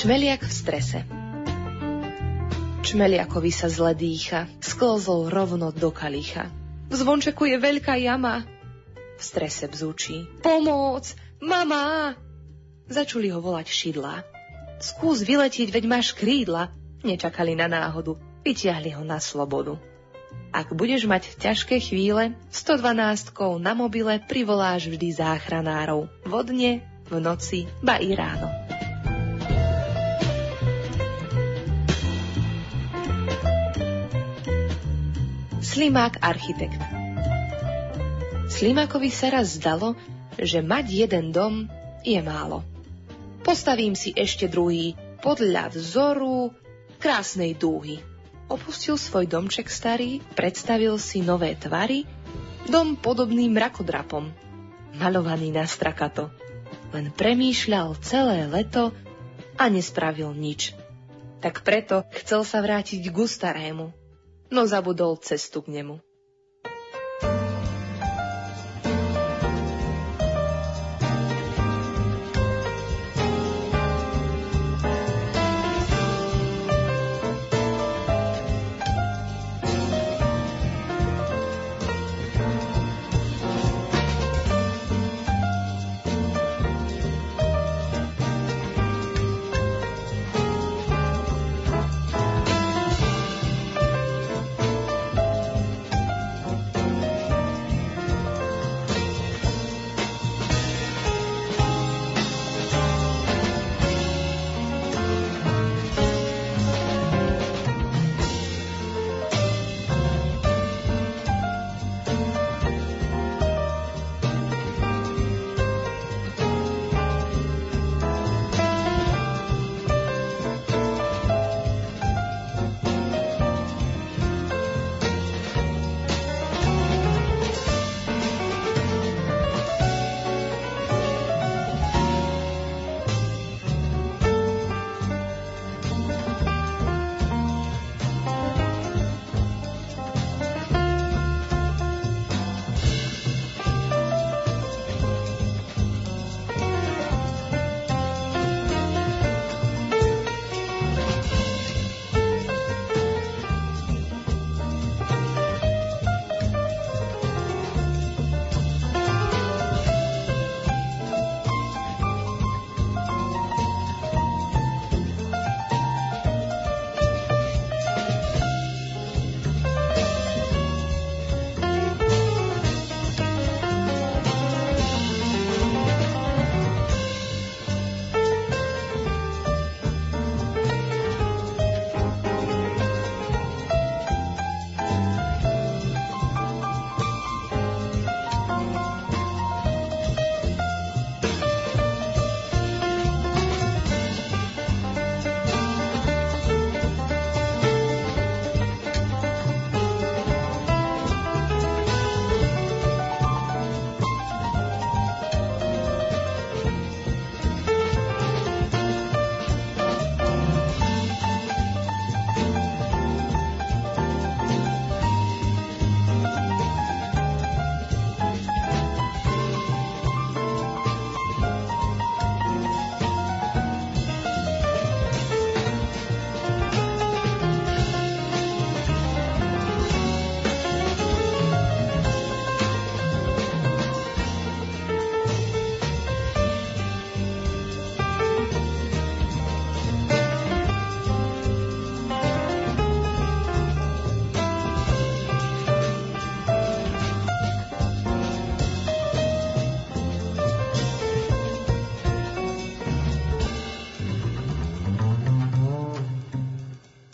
Čmeliak 0.09 0.41
v 0.41 0.49
strese 0.49 0.99
Čmeliakovi 2.81 3.53
sa 3.53 3.69
zle 3.69 3.93
dýcha, 3.93 4.49
sklzol 4.57 5.29
rovno 5.29 5.69
do 5.69 5.93
kalicha. 5.93 6.49
V 6.89 6.97
zvončeku 6.97 7.45
je 7.45 7.61
veľká 7.61 7.93
jama. 8.01 8.41
V 8.89 9.21
strese 9.21 9.69
bzúči. 9.69 10.25
Pomôc! 10.41 11.13
Mama! 11.45 12.17
Začuli 12.89 13.29
ho 13.29 13.37
volať 13.37 13.69
šidla. 13.69 14.25
Skús 14.81 15.21
vyletiť, 15.21 15.69
veď 15.69 15.85
máš 15.85 16.17
krídla. 16.17 16.73
Nečakali 17.05 17.53
na 17.53 17.69
náhodu. 17.69 18.17
Vytiahli 18.41 18.97
ho 18.97 19.05
na 19.05 19.21
slobodu. 19.21 19.77
Ak 20.49 20.73
budeš 20.73 21.05
mať 21.05 21.37
ťažké 21.37 21.77
chvíle, 21.77 22.33
112 22.49 23.29
na 23.61 23.77
mobile 23.77 24.17
privoláš 24.25 24.89
vždy 24.89 25.21
záchranárov. 25.21 26.09
Vodne, 26.25 26.81
v 27.05 27.21
noci, 27.21 27.69
ba 27.85 28.01
i 28.01 28.17
ráno. 28.17 28.58
Slimák 35.79 36.19
architekt 36.19 36.75
Slimákovi 38.51 39.07
sa 39.07 39.31
raz 39.31 39.55
zdalo, 39.55 39.95
že 40.35 40.59
mať 40.59 40.91
jeden 40.91 41.31
dom 41.31 41.71
je 42.03 42.19
málo. 42.19 42.67
Postavím 43.47 43.95
si 43.95 44.11
ešte 44.11 44.51
druhý, 44.51 44.99
podľa 45.23 45.71
vzoru 45.71 46.51
krásnej 46.99 47.55
dúhy. 47.55 48.03
Opustil 48.51 48.99
svoj 48.99 49.23
domček 49.31 49.71
starý, 49.71 50.19
predstavil 50.35 50.99
si 50.99 51.23
nové 51.23 51.55
tvary, 51.55 52.03
dom 52.67 52.99
podobný 52.99 53.47
mrakodrapom, 53.47 54.35
malovaný 54.99 55.55
na 55.55 55.63
strakato. 55.63 56.27
Len 56.91 57.07
premýšľal 57.07 57.95
celé 58.03 58.51
leto 58.51 58.91
a 59.55 59.71
nespravil 59.71 60.35
nič. 60.35 60.75
Tak 61.39 61.63
preto 61.63 62.03
chcel 62.19 62.43
sa 62.43 62.59
vrátiť 62.59 62.99
k 62.99 63.15
starému 63.23 63.98
no 64.51 64.65
zabudol 64.67 65.17
cestu 65.17 65.61
k 65.61 65.71
nemu. 65.71 65.99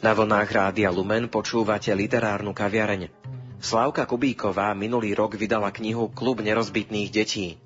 Na 0.06 0.14
vlnách 0.14 0.54
Rádia 0.54 0.94
Lumen 0.94 1.26
počúvate 1.26 1.90
literárnu 1.90 2.54
kaviareň. 2.54 3.10
Slávka 3.58 4.06
Kubíková 4.06 4.70
minulý 4.78 5.18
rok 5.18 5.34
vydala 5.34 5.74
knihu 5.74 6.14
Klub 6.14 6.46
nerozbitných 6.46 7.10
detí. 7.10 7.58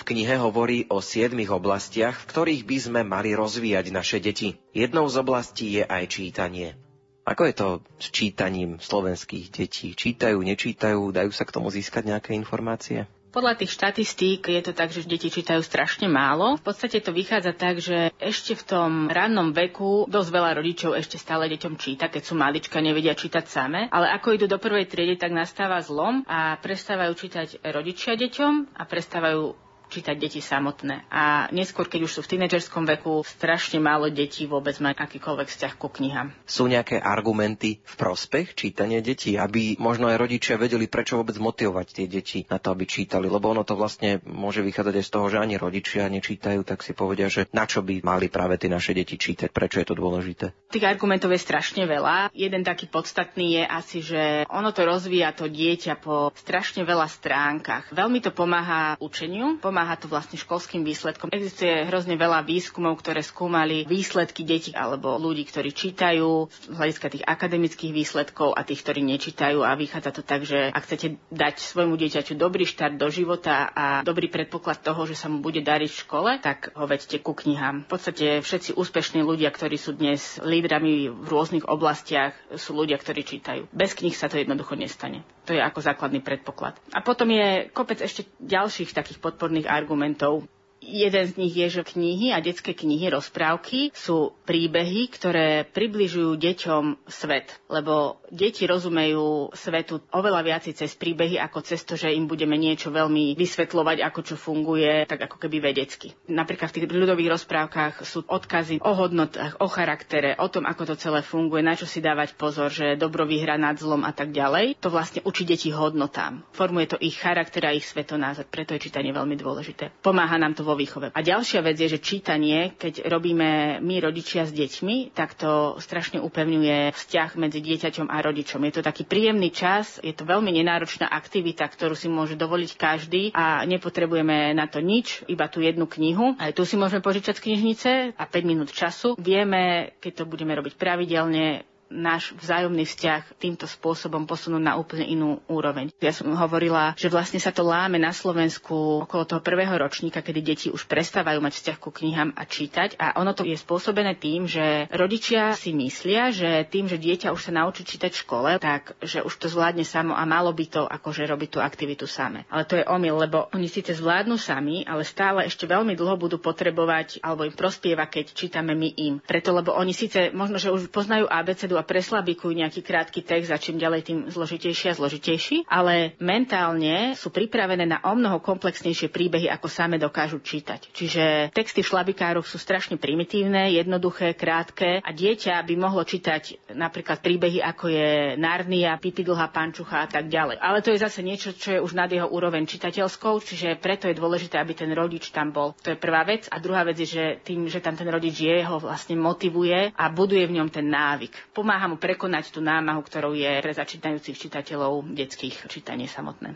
V 0.00 0.02
knihe 0.08 0.40
hovorí 0.40 0.88
o 0.88 1.04
siedmých 1.04 1.52
oblastiach, 1.52 2.16
v 2.16 2.28
ktorých 2.32 2.62
by 2.64 2.76
sme 2.80 3.00
mali 3.04 3.36
rozvíjať 3.36 3.92
naše 3.92 4.24
deti. 4.24 4.56
Jednou 4.72 5.04
z 5.04 5.20
oblastí 5.20 5.68
je 5.76 5.84
aj 5.84 6.04
čítanie. 6.08 6.80
Ako 7.28 7.44
je 7.44 7.54
to 7.60 7.68
s 8.00 8.08
čítaním 8.08 8.80
slovenských 8.80 9.52
detí? 9.52 9.92
Čítajú, 9.92 10.40
nečítajú? 10.40 11.12
Dajú 11.12 11.28
sa 11.28 11.44
k 11.44 11.60
tomu 11.60 11.68
získať 11.68 12.08
nejaké 12.08 12.32
informácie? 12.32 13.04
Podľa 13.32 13.56
tých 13.56 13.72
štatistík 13.72 14.44
je 14.44 14.60
to 14.60 14.76
tak, 14.76 14.92
že 14.92 15.08
deti 15.08 15.32
čítajú 15.32 15.64
strašne 15.64 16.04
málo. 16.04 16.60
V 16.60 16.68
podstate 16.68 17.00
to 17.00 17.16
vychádza 17.16 17.56
tak, 17.56 17.80
že 17.80 18.12
ešte 18.20 18.52
v 18.52 18.62
tom 18.62 18.90
rannom 19.08 19.56
veku 19.56 20.04
dosť 20.04 20.28
veľa 20.28 20.50
rodičov 20.60 20.92
ešte 20.92 21.16
stále 21.16 21.48
deťom 21.48 21.80
číta, 21.80 22.12
keď 22.12 22.22
sú 22.28 22.36
malička, 22.36 22.84
nevedia 22.84 23.16
čítať 23.16 23.44
same. 23.48 23.88
Ale 23.88 24.12
ako 24.12 24.36
idú 24.36 24.44
do 24.44 24.60
prvej 24.60 24.84
triedy, 24.84 25.16
tak 25.16 25.32
nastáva 25.32 25.80
zlom 25.80 26.28
a 26.28 26.60
prestávajú 26.60 27.12
čítať 27.16 27.48
rodičia 27.72 28.20
deťom 28.20 28.76
a 28.76 28.82
prestávajú 28.84 29.71
čítať 29.92 30.16
deti 30.16 30.40
samotné. 30.40 31.04
A 31.12 31.52
neskôr, 31.52 31.84
keď 31.84 32.08
už 32.08 32.12
sú 32.16 32.20
v 32.24 32.32
tínedžerskom 32.32 32.88
veku, 32.88 33.20
strašne 33.28 33.76
málo 33.76 34.08
detí 34.08 34.48
vôbec 34.48 34.72
má 34.80 34.96
akýkoľvek 34.96 35.48
vzťah 35.52 35.72
ku 35.76 35.92
knihám. 35.92 36.32
Sú 36.48 36.64
nejaké 36.64 36.96
argumenty 36.96 37.84
v 37.84 37.94
prospech 38.00 38.56
čítania 38.56 39.04
detí, 39.04 39.36
aby 39.36 39.76
možno 39.76 40.08
aj 40.08 40.16
rodičia 40.16 40.56
vedeli, 40.56 40.88
prečo 40.88 41.20
vôbec 41.20 41.36
motivovať 41.36 41.86
tie 41.92 42.06
deti 42.08 42.48
na 42.48 42.56
to, 42.56 42.72
aby 42.72 42.88
čítali, 42.88 43.28
lebo 43.28 43.52
ono 43.52 43.68
to 43.68 43.76
vlastne 43.76 44.24
môže 44.24 44.64
vychádzať 44.64 44.94
aj 44.96 45.04
z 45.04 45.12
toho, 45.12 45.26
že 45.28 45.38
ani 45.42 45.60
rodičia 45.60 46.08
nečítajú, 46.08 46.64
tak 46.64 46.80
si 46.80 46.96
povedia, 46.96 47.28
že 47.28 47.44
na 47.52 47.68
čo 47.68 47.84
by 47.84 48.00
mali 48.00 48.32
práve 48.32 48.56
tie 48.56 48.72
naše 48.72 48.96
deti 48.96 49.20
čítať, 49.20 49.52
prečo 49.52 49.82
je 49.82 49.86
to 49.92 49.98
dôležité. 49.98 50.56
Tých 50.72 50.88
argumentov 50.88 51.34
je 51.34 51.42
strašne 51.42 51.84
veľa. 51.84 52.32
Jeden 52.32 52.64
taký 52.64 52.88
podstatný 52.88 53.60
je 53.60 53.64
asi, 53.66 53.98
že 54.00 54.22
ono 54.48 54.72
to 54.72 54.88
rozvíja 54.88 55.34
to 55.36 55.50
dieťa 55.50 56.00
po 56.00 56.30
strašne 56.38 56.86
veľa 56.86 57.10
stránkach. 57.10 57.90
Veľmi 57.92 58.22
to 58.22 58.30
pomáha 58.32 58.94
učeniu, 59.02 59.58
pomáha 59.58 59.81
pomáha 59.82 59.98
to 59.98 60.06
vlastne 60.06 60.38
školským 60.38 60.86
výsledkom. 60.86 61.26
Existuje 61.34 61.82
hrozne 61.90 62.14
veľa 62.14 62.46
výskumov, 62.46 63.02
ktoré 63.02 63.18
skúmali 63.18 63.82
výsledky 63.82 64.46
detí 64.46 64.70
alebo 64.70 65.18
ľudí, 65.18 65.42
ktorí 65.42 65.74
čítajú 65.74 66.46
z 66.46 66.70
hľadiska 66.70 67.10
tých 67.10 67.26
akademických 67.26 67.90
výsledkov 67.90 68.54
a 68.54 68.62
tých, 68.62 68.78
ktorí 68.86 69.02
nečítajú 69.02 69.66
a 69.66 69.74
vychádza 69.74 70.14
to 70.14 70.22
tak, 70.22 70.46
že 70.46 70.70
ak 70.70 70.86
chcete 70.86 71.18
dať 71.34 71.58
svojmu 71.58 71.98
dieťaťu 71.98 72.38
dobrý 72.38 72.62
štart 72.62 72.94
do 72.94 73.10
života 73.10 73.74
a 73.74 74.06
dobrý 74.06 74.30
predpoklad 74.30 74.86
toho, 74.86 75.02
že 75.02 75.18
sa 75.18 75.26
mu 75.26 75.42
bude 75.42 75.58
dariť 75.58 75.90
v 75.90 76.02
škole, 76.06 76.30
tak 76.38 76.70
ho 76.78 76.86
vedte 76.86 77.18
ku 77.18 77.34
knihám. 77.34 77.82
V 77.82 77.98
podstate 77.98 78.38
všetci 78.38 78.78
úspešní 78.78 79.26
ľudia, 79.26 79.50
ktorí 79.50 79.74
sú 79.74 79.98
dnes 79.98 80.38
lídrami 80.38 81.10
v 81.10 81.26
rôznych 81.26 81.66
oblastiach, 81.66 82.38
sú 82.54 82.78
ľudia, 82.78 83.02
ktorí 83.02 83.26
čítajú. 83.26 83.66
Bez 83.74 83.98
knih 83.98 84.14
sa 84.14 84.30
to 84.30 84.38
jednoducho 84.38 84.78
nestane. 84.78 85.26
To 85.42 85.50
je 85.50 85.58
ako 85.58 85.82
základný 85.82 86.22
predpoklad. 86.22 86.78
A 86.94 87.02
potom 87.02 87.26
je 87.26 87.66
kopec 87.74 87.98
ešte 87.98 88.30
ďalších 88.38 88.94
takých 88.94 89.18
podporných 89.18 89.71
argumentov. 89.76 90.44
Jeden 90.82 91.24
z 91.30 91.38
nich 91.38 91.54
je, 91.54 91.80
že 91.80 91.82
knihy 91.86 92.34
a 92.34 92.42
detské 92.42 92.74
knihy, 92.74 93.14
rozprávky 93.14 93.94
sú 93.94 94.34
príbehy, 94.42 95.06
ktoré 95.14 95.62
približujú 95.70 96.34
deťom 96.34 97.06
svet. 97.06 97.54
Lebo 97.70 98.18
deti 98.34 98.66
rozumejú 98.66 99.54
svetu 99.54 100.02
oveľa 100.10 100.42
viac 100.42 100.64
cez 100.66 100.98
príbehy 100.98 101.38
ako 101.38 101.62
cez 101.62 101.86
to, 101.86 101.94
že 101.94 102.10
im 102.10 102.26
budeme 102.26 102.58
niečo 102.58 102.90
veľmi 102.90 103.38
vysvetľovať, 103.38 103.98
ako 104.02 104.20
čo 104.26 104.34
funguje, 104.34 105.06
tak 105.06 105.30
ako 105.30 105.38
keby 105.38 105.70
vedecky. 105.70 106.18
Napríklad 106.26 106.74
v 106.74 106.76
tých 106.82 106.86
ľudových 106.90 107.38
rozprávkach 107.38 108.02
sú 108.02 108.26
odkazy 108.26 108.82
o 108.82 108.92
hodnotách, 108.94 109.62
o 109.62 109.70
charaktere, 109.70 110.34
o 110.34 110.50
tom, 110.50 110.66
ako 110.66 110.92
to 110.92 110.94
celé 110.98 111.22
funguje, 111.22 111.62
na 111.62 111.78
čo 111.78 111.86
si 111.86 112.02
dávať 112.02 112.34
pozor, 112.34 112.74
že 112.74 112.98
dobro 112.98 113.22
vyhra 113.22 113.54
nad 113.54 113.78
zlom 113.78 114.02
a 114.02 114.10
tak 114.10 114.34
ďalej. 114.34 114.82
To 114.82 114.90
vlastne 114.90 115.22
učí 115.22 115.46
deti 115.46 115.70
hodnotám. 115.70 116.42
Formuje 116.50 116.90
to 116.90 116.98
ich 116.98 117.14
charakter 117.14 117.70
a 117.70 117.74
ich 117.76 117.86
svetonázor, 117.86 118.50
preto 118.50 118.74
je 118.74 118.90
čítanie 118.90 119.14
veľmi 119.14 119.38
dôležité. 119.38 119.94
Pomáha 120.02 120.40
nám 120.40 120.58
to 120.58 120.64
vo 120.72 120.80
výchove. 120.80 121.12
A 121.12 121.20
ďalšia 121.20 121.60
vec 121.60 121.76
je, 121.76 121.92
že 121.92 122.00
čítanie, 122.00 122.72
keď 122.74 123.04
robíme 123.06 123.78
my 123.84 123.96
rodičia 124.00 124.48
s 124.48 124.56
deťmi, 124.56 125.12
tak 125.12 125.36
to 125.36 125.76
strašne 125.76 126.24
upevňuje 126.24 126.96
vzťah 126.96 127.36
medzi 127.36 127.60
dieťaťom 127.60 128.08
a 128.08 128.16
rodičom. 128.24 128.64
Je 128.64 128.80
to 128.80 128.82
taký 128.82 129.04
príjemný 129.04 129.52
čas, 129.52 130.00
je 130.00 130.16
to 130.16 130.24
veľmi 130.24 130.48
nenáročná 130.48 131.04
aktivita, 131.06 131.68
ktorú 131.68 131.92
si 131.92 132.08
môže 132.08 132.40
dovoliť 132.40 132.70
každý 132.74 133.22
a 133.36 133.68
nepotrebujeme 133.68 134.56
na 134.56 134.64
to 134.64 134.80
nič, 134.80 135.20
iba 135.28 135.44
tú 135.46 135.60
jednu 135.60 135.84
knihu. 135.84 136.32
Aj 136.40 136.56
tu 136.56 136.64
si 136.64 136.80
môžeme 136.80 137.04
požičať 137.04 137.36
z 137.36 137.44
knižnice 137.44 137.90
a 138.16 138.24
5 138.24 138.48
minút 138.48 138.72
času. 138.72 139.14
Vieme, 139.20 139.92
keď 140.00 140.22
to 140.22 140.24
budeme 140.24 140.56
robiť 140.56 140.80
pravidelne, 140.80 141.68
náš 141.92 142.32
vzájomný 142.40 142.88
vzťah 142.88 143.36
týmto 143.36 143.68
spôsobom 143.68 144.24
posunúť 144.24 144.62
na 144.64 144.80
úplne 144.80 145.04
inú 145.04 145.44
úroveň. 145.46 145.92
Ja 146.00 146.16
som 146.16 146.32
hovorila, 146.32 146.96
že 146.96 147.12
vlastne 147.12 147.36
sa 147.36 147.52
to 147.52 147.60
láme 147.62 148.00
na 148.00 148.16
Slovensku 148.16 149.04
okolo 149.04 149.28
toho 149.28 149.44
prvého 149.44 149.76
ročníka, 149.76 150.24
kedy 150.24 150.40
deti 150.40 150.68
už 150.72 150.88
prestávajú 150.88 151.38
mať 151.44 151.52
vzťah 151.60 151.76
ku 151.76 151.92
knihám 151.92 152.32
a 152.32 152.42
čítať 152.48 152.96
a 152.96 153.20
ono 153.20 153.36
to 153.36 153.44
je 153.44 153.54
spôsobené 153.54 154.16
tým, 154.16 154.48
že 154.48 154.88
rodičia 154.88 155.52
si 155.52 155.76
myslia, 155.76 156.32
že 156.32 156.64
tým, 156.72 156.88
že 156.88 156.96
dieťa 156.96 157.34
už 157.34 157.52
sa 157.52 157.52
naučí 157.52 157.84
čítať 157.84 158.10
v 158.16 158.22
škole, 158.24 158.50
tak 158.56 158.96
že 159.04 159.20
už 159.20 159.34
to 159.36 159.52
zvládne 159.52 159.84
samo 159.84 160.16
a 160.16 160.24
malo 160.24 160.54
by 160.56 160.64
to 160.64 160.82
akože 160.88 161.28
robiť 161.28 161.48
tú 161.52 161.58
aktivitu 161.60 162.08
same. 162.08 162.48
Ale 162.48 162.64
to 162.64 162.80
je 162.80 162.88
omyl, 162.88 163.20
lebo 163.20 163.52
oni 163.52 163.68
síce 163.68 163.92
zvládnu 163.92 164.40
sami, 164.40 164.86
ale 164.88 165.04
stále 165.04 165.44
ešte 165.44 165.68
veľmi 165.68 165.92
dlho 165.98 166.16
budú 166.16 166.38
potrebovať 166.38 167.20
alebo 167.20 167.44
im 167.44 167.52
prospieva, 167.52 168.06
keď 168.08 168.32
čítame 168.32 168.72
my 168.72 168.88
im. 168.96 169.14
Preto, 169.20 169.52
lebo 169.52 169.74
oni 169.74 169.92
síce 169.92 170.30
možno, 170.30 170.56
že 170.56 170.70
už 170.70 170.88
poznajú 170.88 171.26
abecedu 171.26 171.81
preslabikujú 171.82 172.52
nejaký 172.54 172.80
krátky 172.80 173.20
text 173.22 173.50
a 173.50 173.58
čím 173.58 173.78
ďalej 173.78 174.00
tým 174.02 174.18
zložitejší 174.30 174.92
a 174.92 174.98
zložitejší, 174.98 175.56
ale 175.66 176.14
mentálne 176.18 177.14
sú 177.14 177.30
pripravené 177.30 177.84
na 177.84 177.98
o 178.02 178.14
mnoho 178.14 178.38
komplexnejšie 178.38 179.08
príbehy, 179.08 179.46
ako 179.50 179.66
same 179.66 179.96
dokážu 179.98 180.38
čítať. 180.38 180.90
Čiže 180.92 181.54
texty 181.54 181.80
v 181.80 181.90
šlabikároch 181.90 182.44
sú 182.44 182.58
strašne 182.58 182.98
primitívne, 182.98 183.72
jednoduché, 183.72 184.34
krátke 184.36 185.00
a 185.00 185.10
dieťa 185.10 185.62
by 185.62 185.74
mohlo 185.74 186.02
čítať 186.02 186.74
napríklad 186.76 187.18
príbehy, 187.18 187.58
ako 187.62 187.88
je 187.88 188.10
Narnia, 188.36 189.00
Pipi 189.00 189.24
dlhá 189.24 189.48
pančucha 189.48 190.04
a 190.04 190.08
tak 190.08 190.28
ďalej. 190.28 190.60
Ale 190.60 190.78
to 190.84 190.92
je 190.92 191.02
zase 191.02 191.24
niečo, 191.24 191.56
čo 191.56 191.74
je 191.74 191.82
už 191.82 191.96
nad 191.96 192.12
jeho 192.12 192.28
úroveň 192.28 192.68
čitateľskou, 192.68 193.40
čiže 193.40 193.80
preto 193.80 194.06
je 194.06 194.14
dôležité, 194.14 194.60
aby 194.60 194.76
ten 194.76 194.92
rodič 194.92 195.32
tam 195.32 195.50
bol. 195.50 195.72
To 195.82 195.94
je 195.94 195.98
prvá 195.98 196.22
vec. 196.22 196.46
A 196.52 196.60
druhá 196.60 196.84
vec 196.84 197.00
je, 197.00 197.08
že 197.08 197.24
tým, 197.40 197.66
že 197.66 197.80
tam 197.80 197.96
ten 197.96 198.06
rodič 198.06 198.36
je, 198.38 198.56
ho 198.62 198.76
vlastne 198.76 199.16
motivuje 199.16 199.90
a 199.96 200.04
buduje 200.12 200.44
v 200.44 200.60
ňom 200.60 200.68
ten 200.68 200.84
návyk. 200.84 201.56
Pomáha 201.56 201.71
pomáha 201.72 201.88
mu 201.88 201.96
prekonať 201.96 202.52
tú 202.52 202.60
námahu, 202.60 203.00
ktorou 203.00 203.32
je 203.32 203.48
pre 203.64 203.72
začínajúcich 203.72 204.36
čitateľov 204.36 205.08
detských 205.16 205.72
čítanie 205.72 206.04
samotné. 206.04 206.52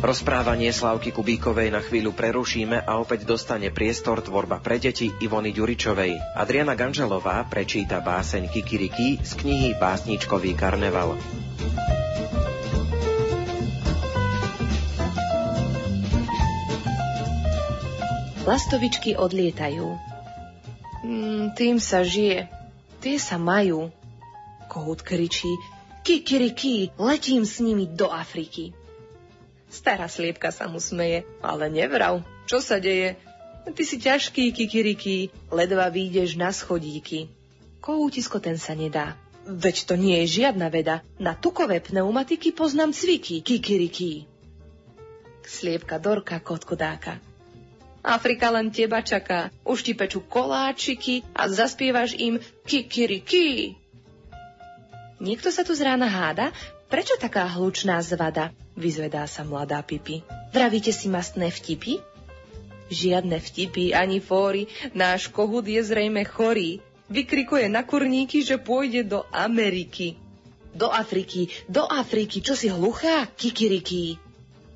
Rozprávanie 0.00 0.72
Slavky 0.72 1.12
Kubíkovej 1.12 1.68
na 1.68 1.84
chvíľu 1.84 2.16
prerušíme 2.16 2.88
a 2.88 2.96
opäť 2.96 3.28
dostane 3.28 3.68
priestor 3.68 4.24
tvorba 4.24 4.56
pre 4.56 4.80
deti 4.80 5.12
Ivony 5.20 5.52
Ďuričovej. 5.52 6.32
Adriana 6.32 6.72
Ganželová 6.72 7.44
prečíta 7.44 8.00
báseň 8.00 8.48
Kikiriki 8.48 9.20
z 9.20 9.36
knihy 9.36 9.76
Básničkový 9.76 10.56
karneval. 10.56 11.20
Lastovičky 18.42 19.14
odlietajú. 19.14 19.94
Mm, 21.06 21.54
tým 21.54 21.78
sa 21.78 22.02
žije. 22.02 22.50
Tie 22.98 23.14
sa 23.22 23.38
majú. 23.38 23.94
Kohút 24.66 25.06
kričí. 25.06 25.46
Kikiriki, 26.02 26.90
letím 26.98 27.46
s 27.46 27.62
nimi 27.62 27.86
do 27.86 28.10
Afriky. 28.10 28.74
Stará 29.70 30.10
sliepka 30.10 30.50
sa 30.50 30.66
mu 30.66 30.82
smeje, 30.82 31.22
ale 31.38 31.70
nevrav. 31.70 32.26
Čo 32.50 32.58
sa 32.58 32.82
deje? 32.82 33.14
Ty 33.62 33.82
si 33.86 34.02
ťažký, 34.02 34.50
kikiriki, 34.50 35.30
ledva 35.46 35.86
výjdeš 35.86 36.34
na 36.34 36.50
schodíky. 36.50 37.30
Kohútisko 37.78 38.42
ten 38.42 38.58
sa 38.58 38.74
nedá. 38.74 39.14
Veď 39.46 39.86
to 39.86 39.94
nie 39.94 40.18
je 40.26 40.42
žiadna 40.42 40.66
veda. 40.66 41.06
Na 41.22 41.38
tukové 41.38 41.78
pneumatiky 41.78 42.50
poznám 42.50 42.90
cviky, 42.90 43.38
kikiriki. 43.38 44.26
Sliepka 45.46 46.02
Dorka 46.02 46.42
kotkodáka. 46.42 47.22
Afrika 48.02 48.50
len 48.50 48.74
teba 48.74 48.98
čaká. 48.98 49.54
Už 49.62 49.86
ti 49.86 49.94
pečú 49.94 50.26
koláčiky 50.26 51.22
a 51.32 51.46
zaspievaš 51.46 52.18
im 52.18 52.42
kikiriki. 52.66 53.78
Niekto 55.22 55.54
sa 55.54 55.62
tu 55.62 55.70
z 55.70 55.86
rána 55.86 56.10
háda? 56.10 56.50
Prečo 56.90 57.14
taká 57.14 57.46
hlučná 57.46 58.02
zvada? 58.02 58.50
Vyzvedá 58.74 59.22
sa 59.30 59.46
mladá 59.46 59.78
Pipi. 59.86 60.26
Vravíte 60.50 60.90
si 60.90 61.06
mastné 61.06 61.48
vtipy? 61.54 62.02
Žiadne 62.92 63.38
vtipy 63.38 63.94
ani 63.94 64.20
fóry, 64.20 64.68
náš 64.92 65.30
kohut 65.30 65.64
je 65.64 65.80
zrejme 65.80 66.26
chorý. 66.26 66.82
Vykrikuje 67.06 67.70
na 67.70 67.86
kurníky, 67.86 68.42
že 68.42 68.58
pôjde 68.58 69.06
do 69.06 69.24
Ameriky. 69.30 70.18
Do 70.74 70.90
Afriky, 70.90 71.48
do 71.70 71.86
Afriky, 71.86 72.42
čo 72.42 72.58
si 72.58 72.66
hluchá, 72.68 73.30
kikiriki? 73.36 74.31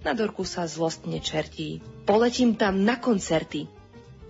Na 0.07 0.15
dorku 0.15 0.47
sa 0.47 0.63
zlostne 0.71 1.19
čertí. 1.19 1.83
Poletím 2.07 2.55
tam 2.55 2.87
na 2.87 2.95
koncerty. 2.95 3.67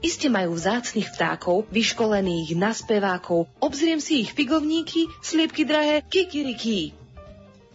Iste 0.00 0.32
majú 0.32 0.56
vzácnych 0.56 1.12
vtákov, 1.12 1.68
vyškolených 1.68 2.56
na 2.56 2.72
spevákov. 2.72 3.52
Obzriem 3.60 4.00
si 4.00 4.24
ich 4.24 4.32
figovníky, 4.32 5.04
sliepky 5.20 5.68
drahé, 5.68 6.00
kikiriki. 6.00 6.96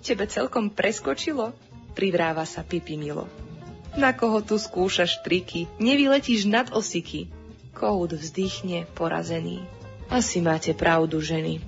Tebe 0.01 0.25
celkom 0.25 0.73
preskočilo? 0.73 1.53
Privráva 1.93 2.41
sa 2.49 2.65
Pipi 2.65 2.97
Milo. 2.97 3.29
Na 3.93 4.17
koho 4.17 4.41
tu 4.41 4.57
skúšaš 4.57 5.21
triky? 5.21 5.69
Nevyletíš 5.77 6.49
nad 6.49 6.73
osiky. 6.73 7.29
Kohút 7.77 8.17
vzdychne, 8.17 8.89
porazený. 8.97 9.61
Asi 10.09 10.41
máte 10.41 10.73
pravdu, 10.73 11.21
ženy. 11.21 11.61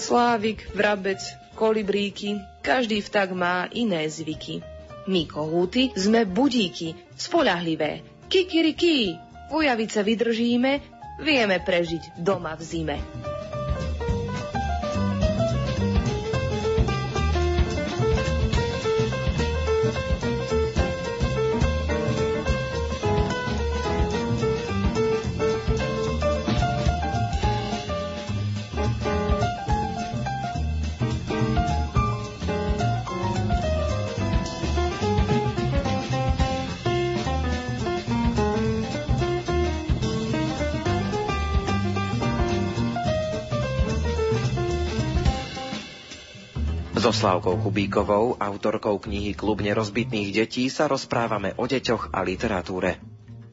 Slávik, 0.00 0.64
vrabec, 0.72 1.20
kolibríky, 1.54 2.40
každý 2.64 3.02
vtak 3.02 3.34
má 3.34 3.70
iné 3.70 4.06
zvyky. 4.10 4.73
My 5.04 5.28
kohúty 5.28 5.92
sme 5.92 6.24
budíky, 6.24 6.96
spolahlivé. 7.12 8.00
Kikiriki, 8.24 9.12
ujavice 9.52 10.00
vydržíme, 10.00 10.72
vieme 11.20 11.60
prežiť 11.60 12.16
doma 12.24 12.56
v 12.56 12.62
zime. 12.64 12.96
So 47.04 47.12
Slávkou 47.12 47.60
Kubíkovou, 47.60 48.40
autorkou 48.40 48.96
knihy 48.96 49.36
Klub 49.36 49.60
nerozbitných 49.60 50.32
detí, 50.32 50.72
sa 50.72 50.88
rozprávame 50.88 51.52
o 51.60 51.68
deťoch 51.68 52.16
a 52.16 52.24
literatúre. 52.24 52.96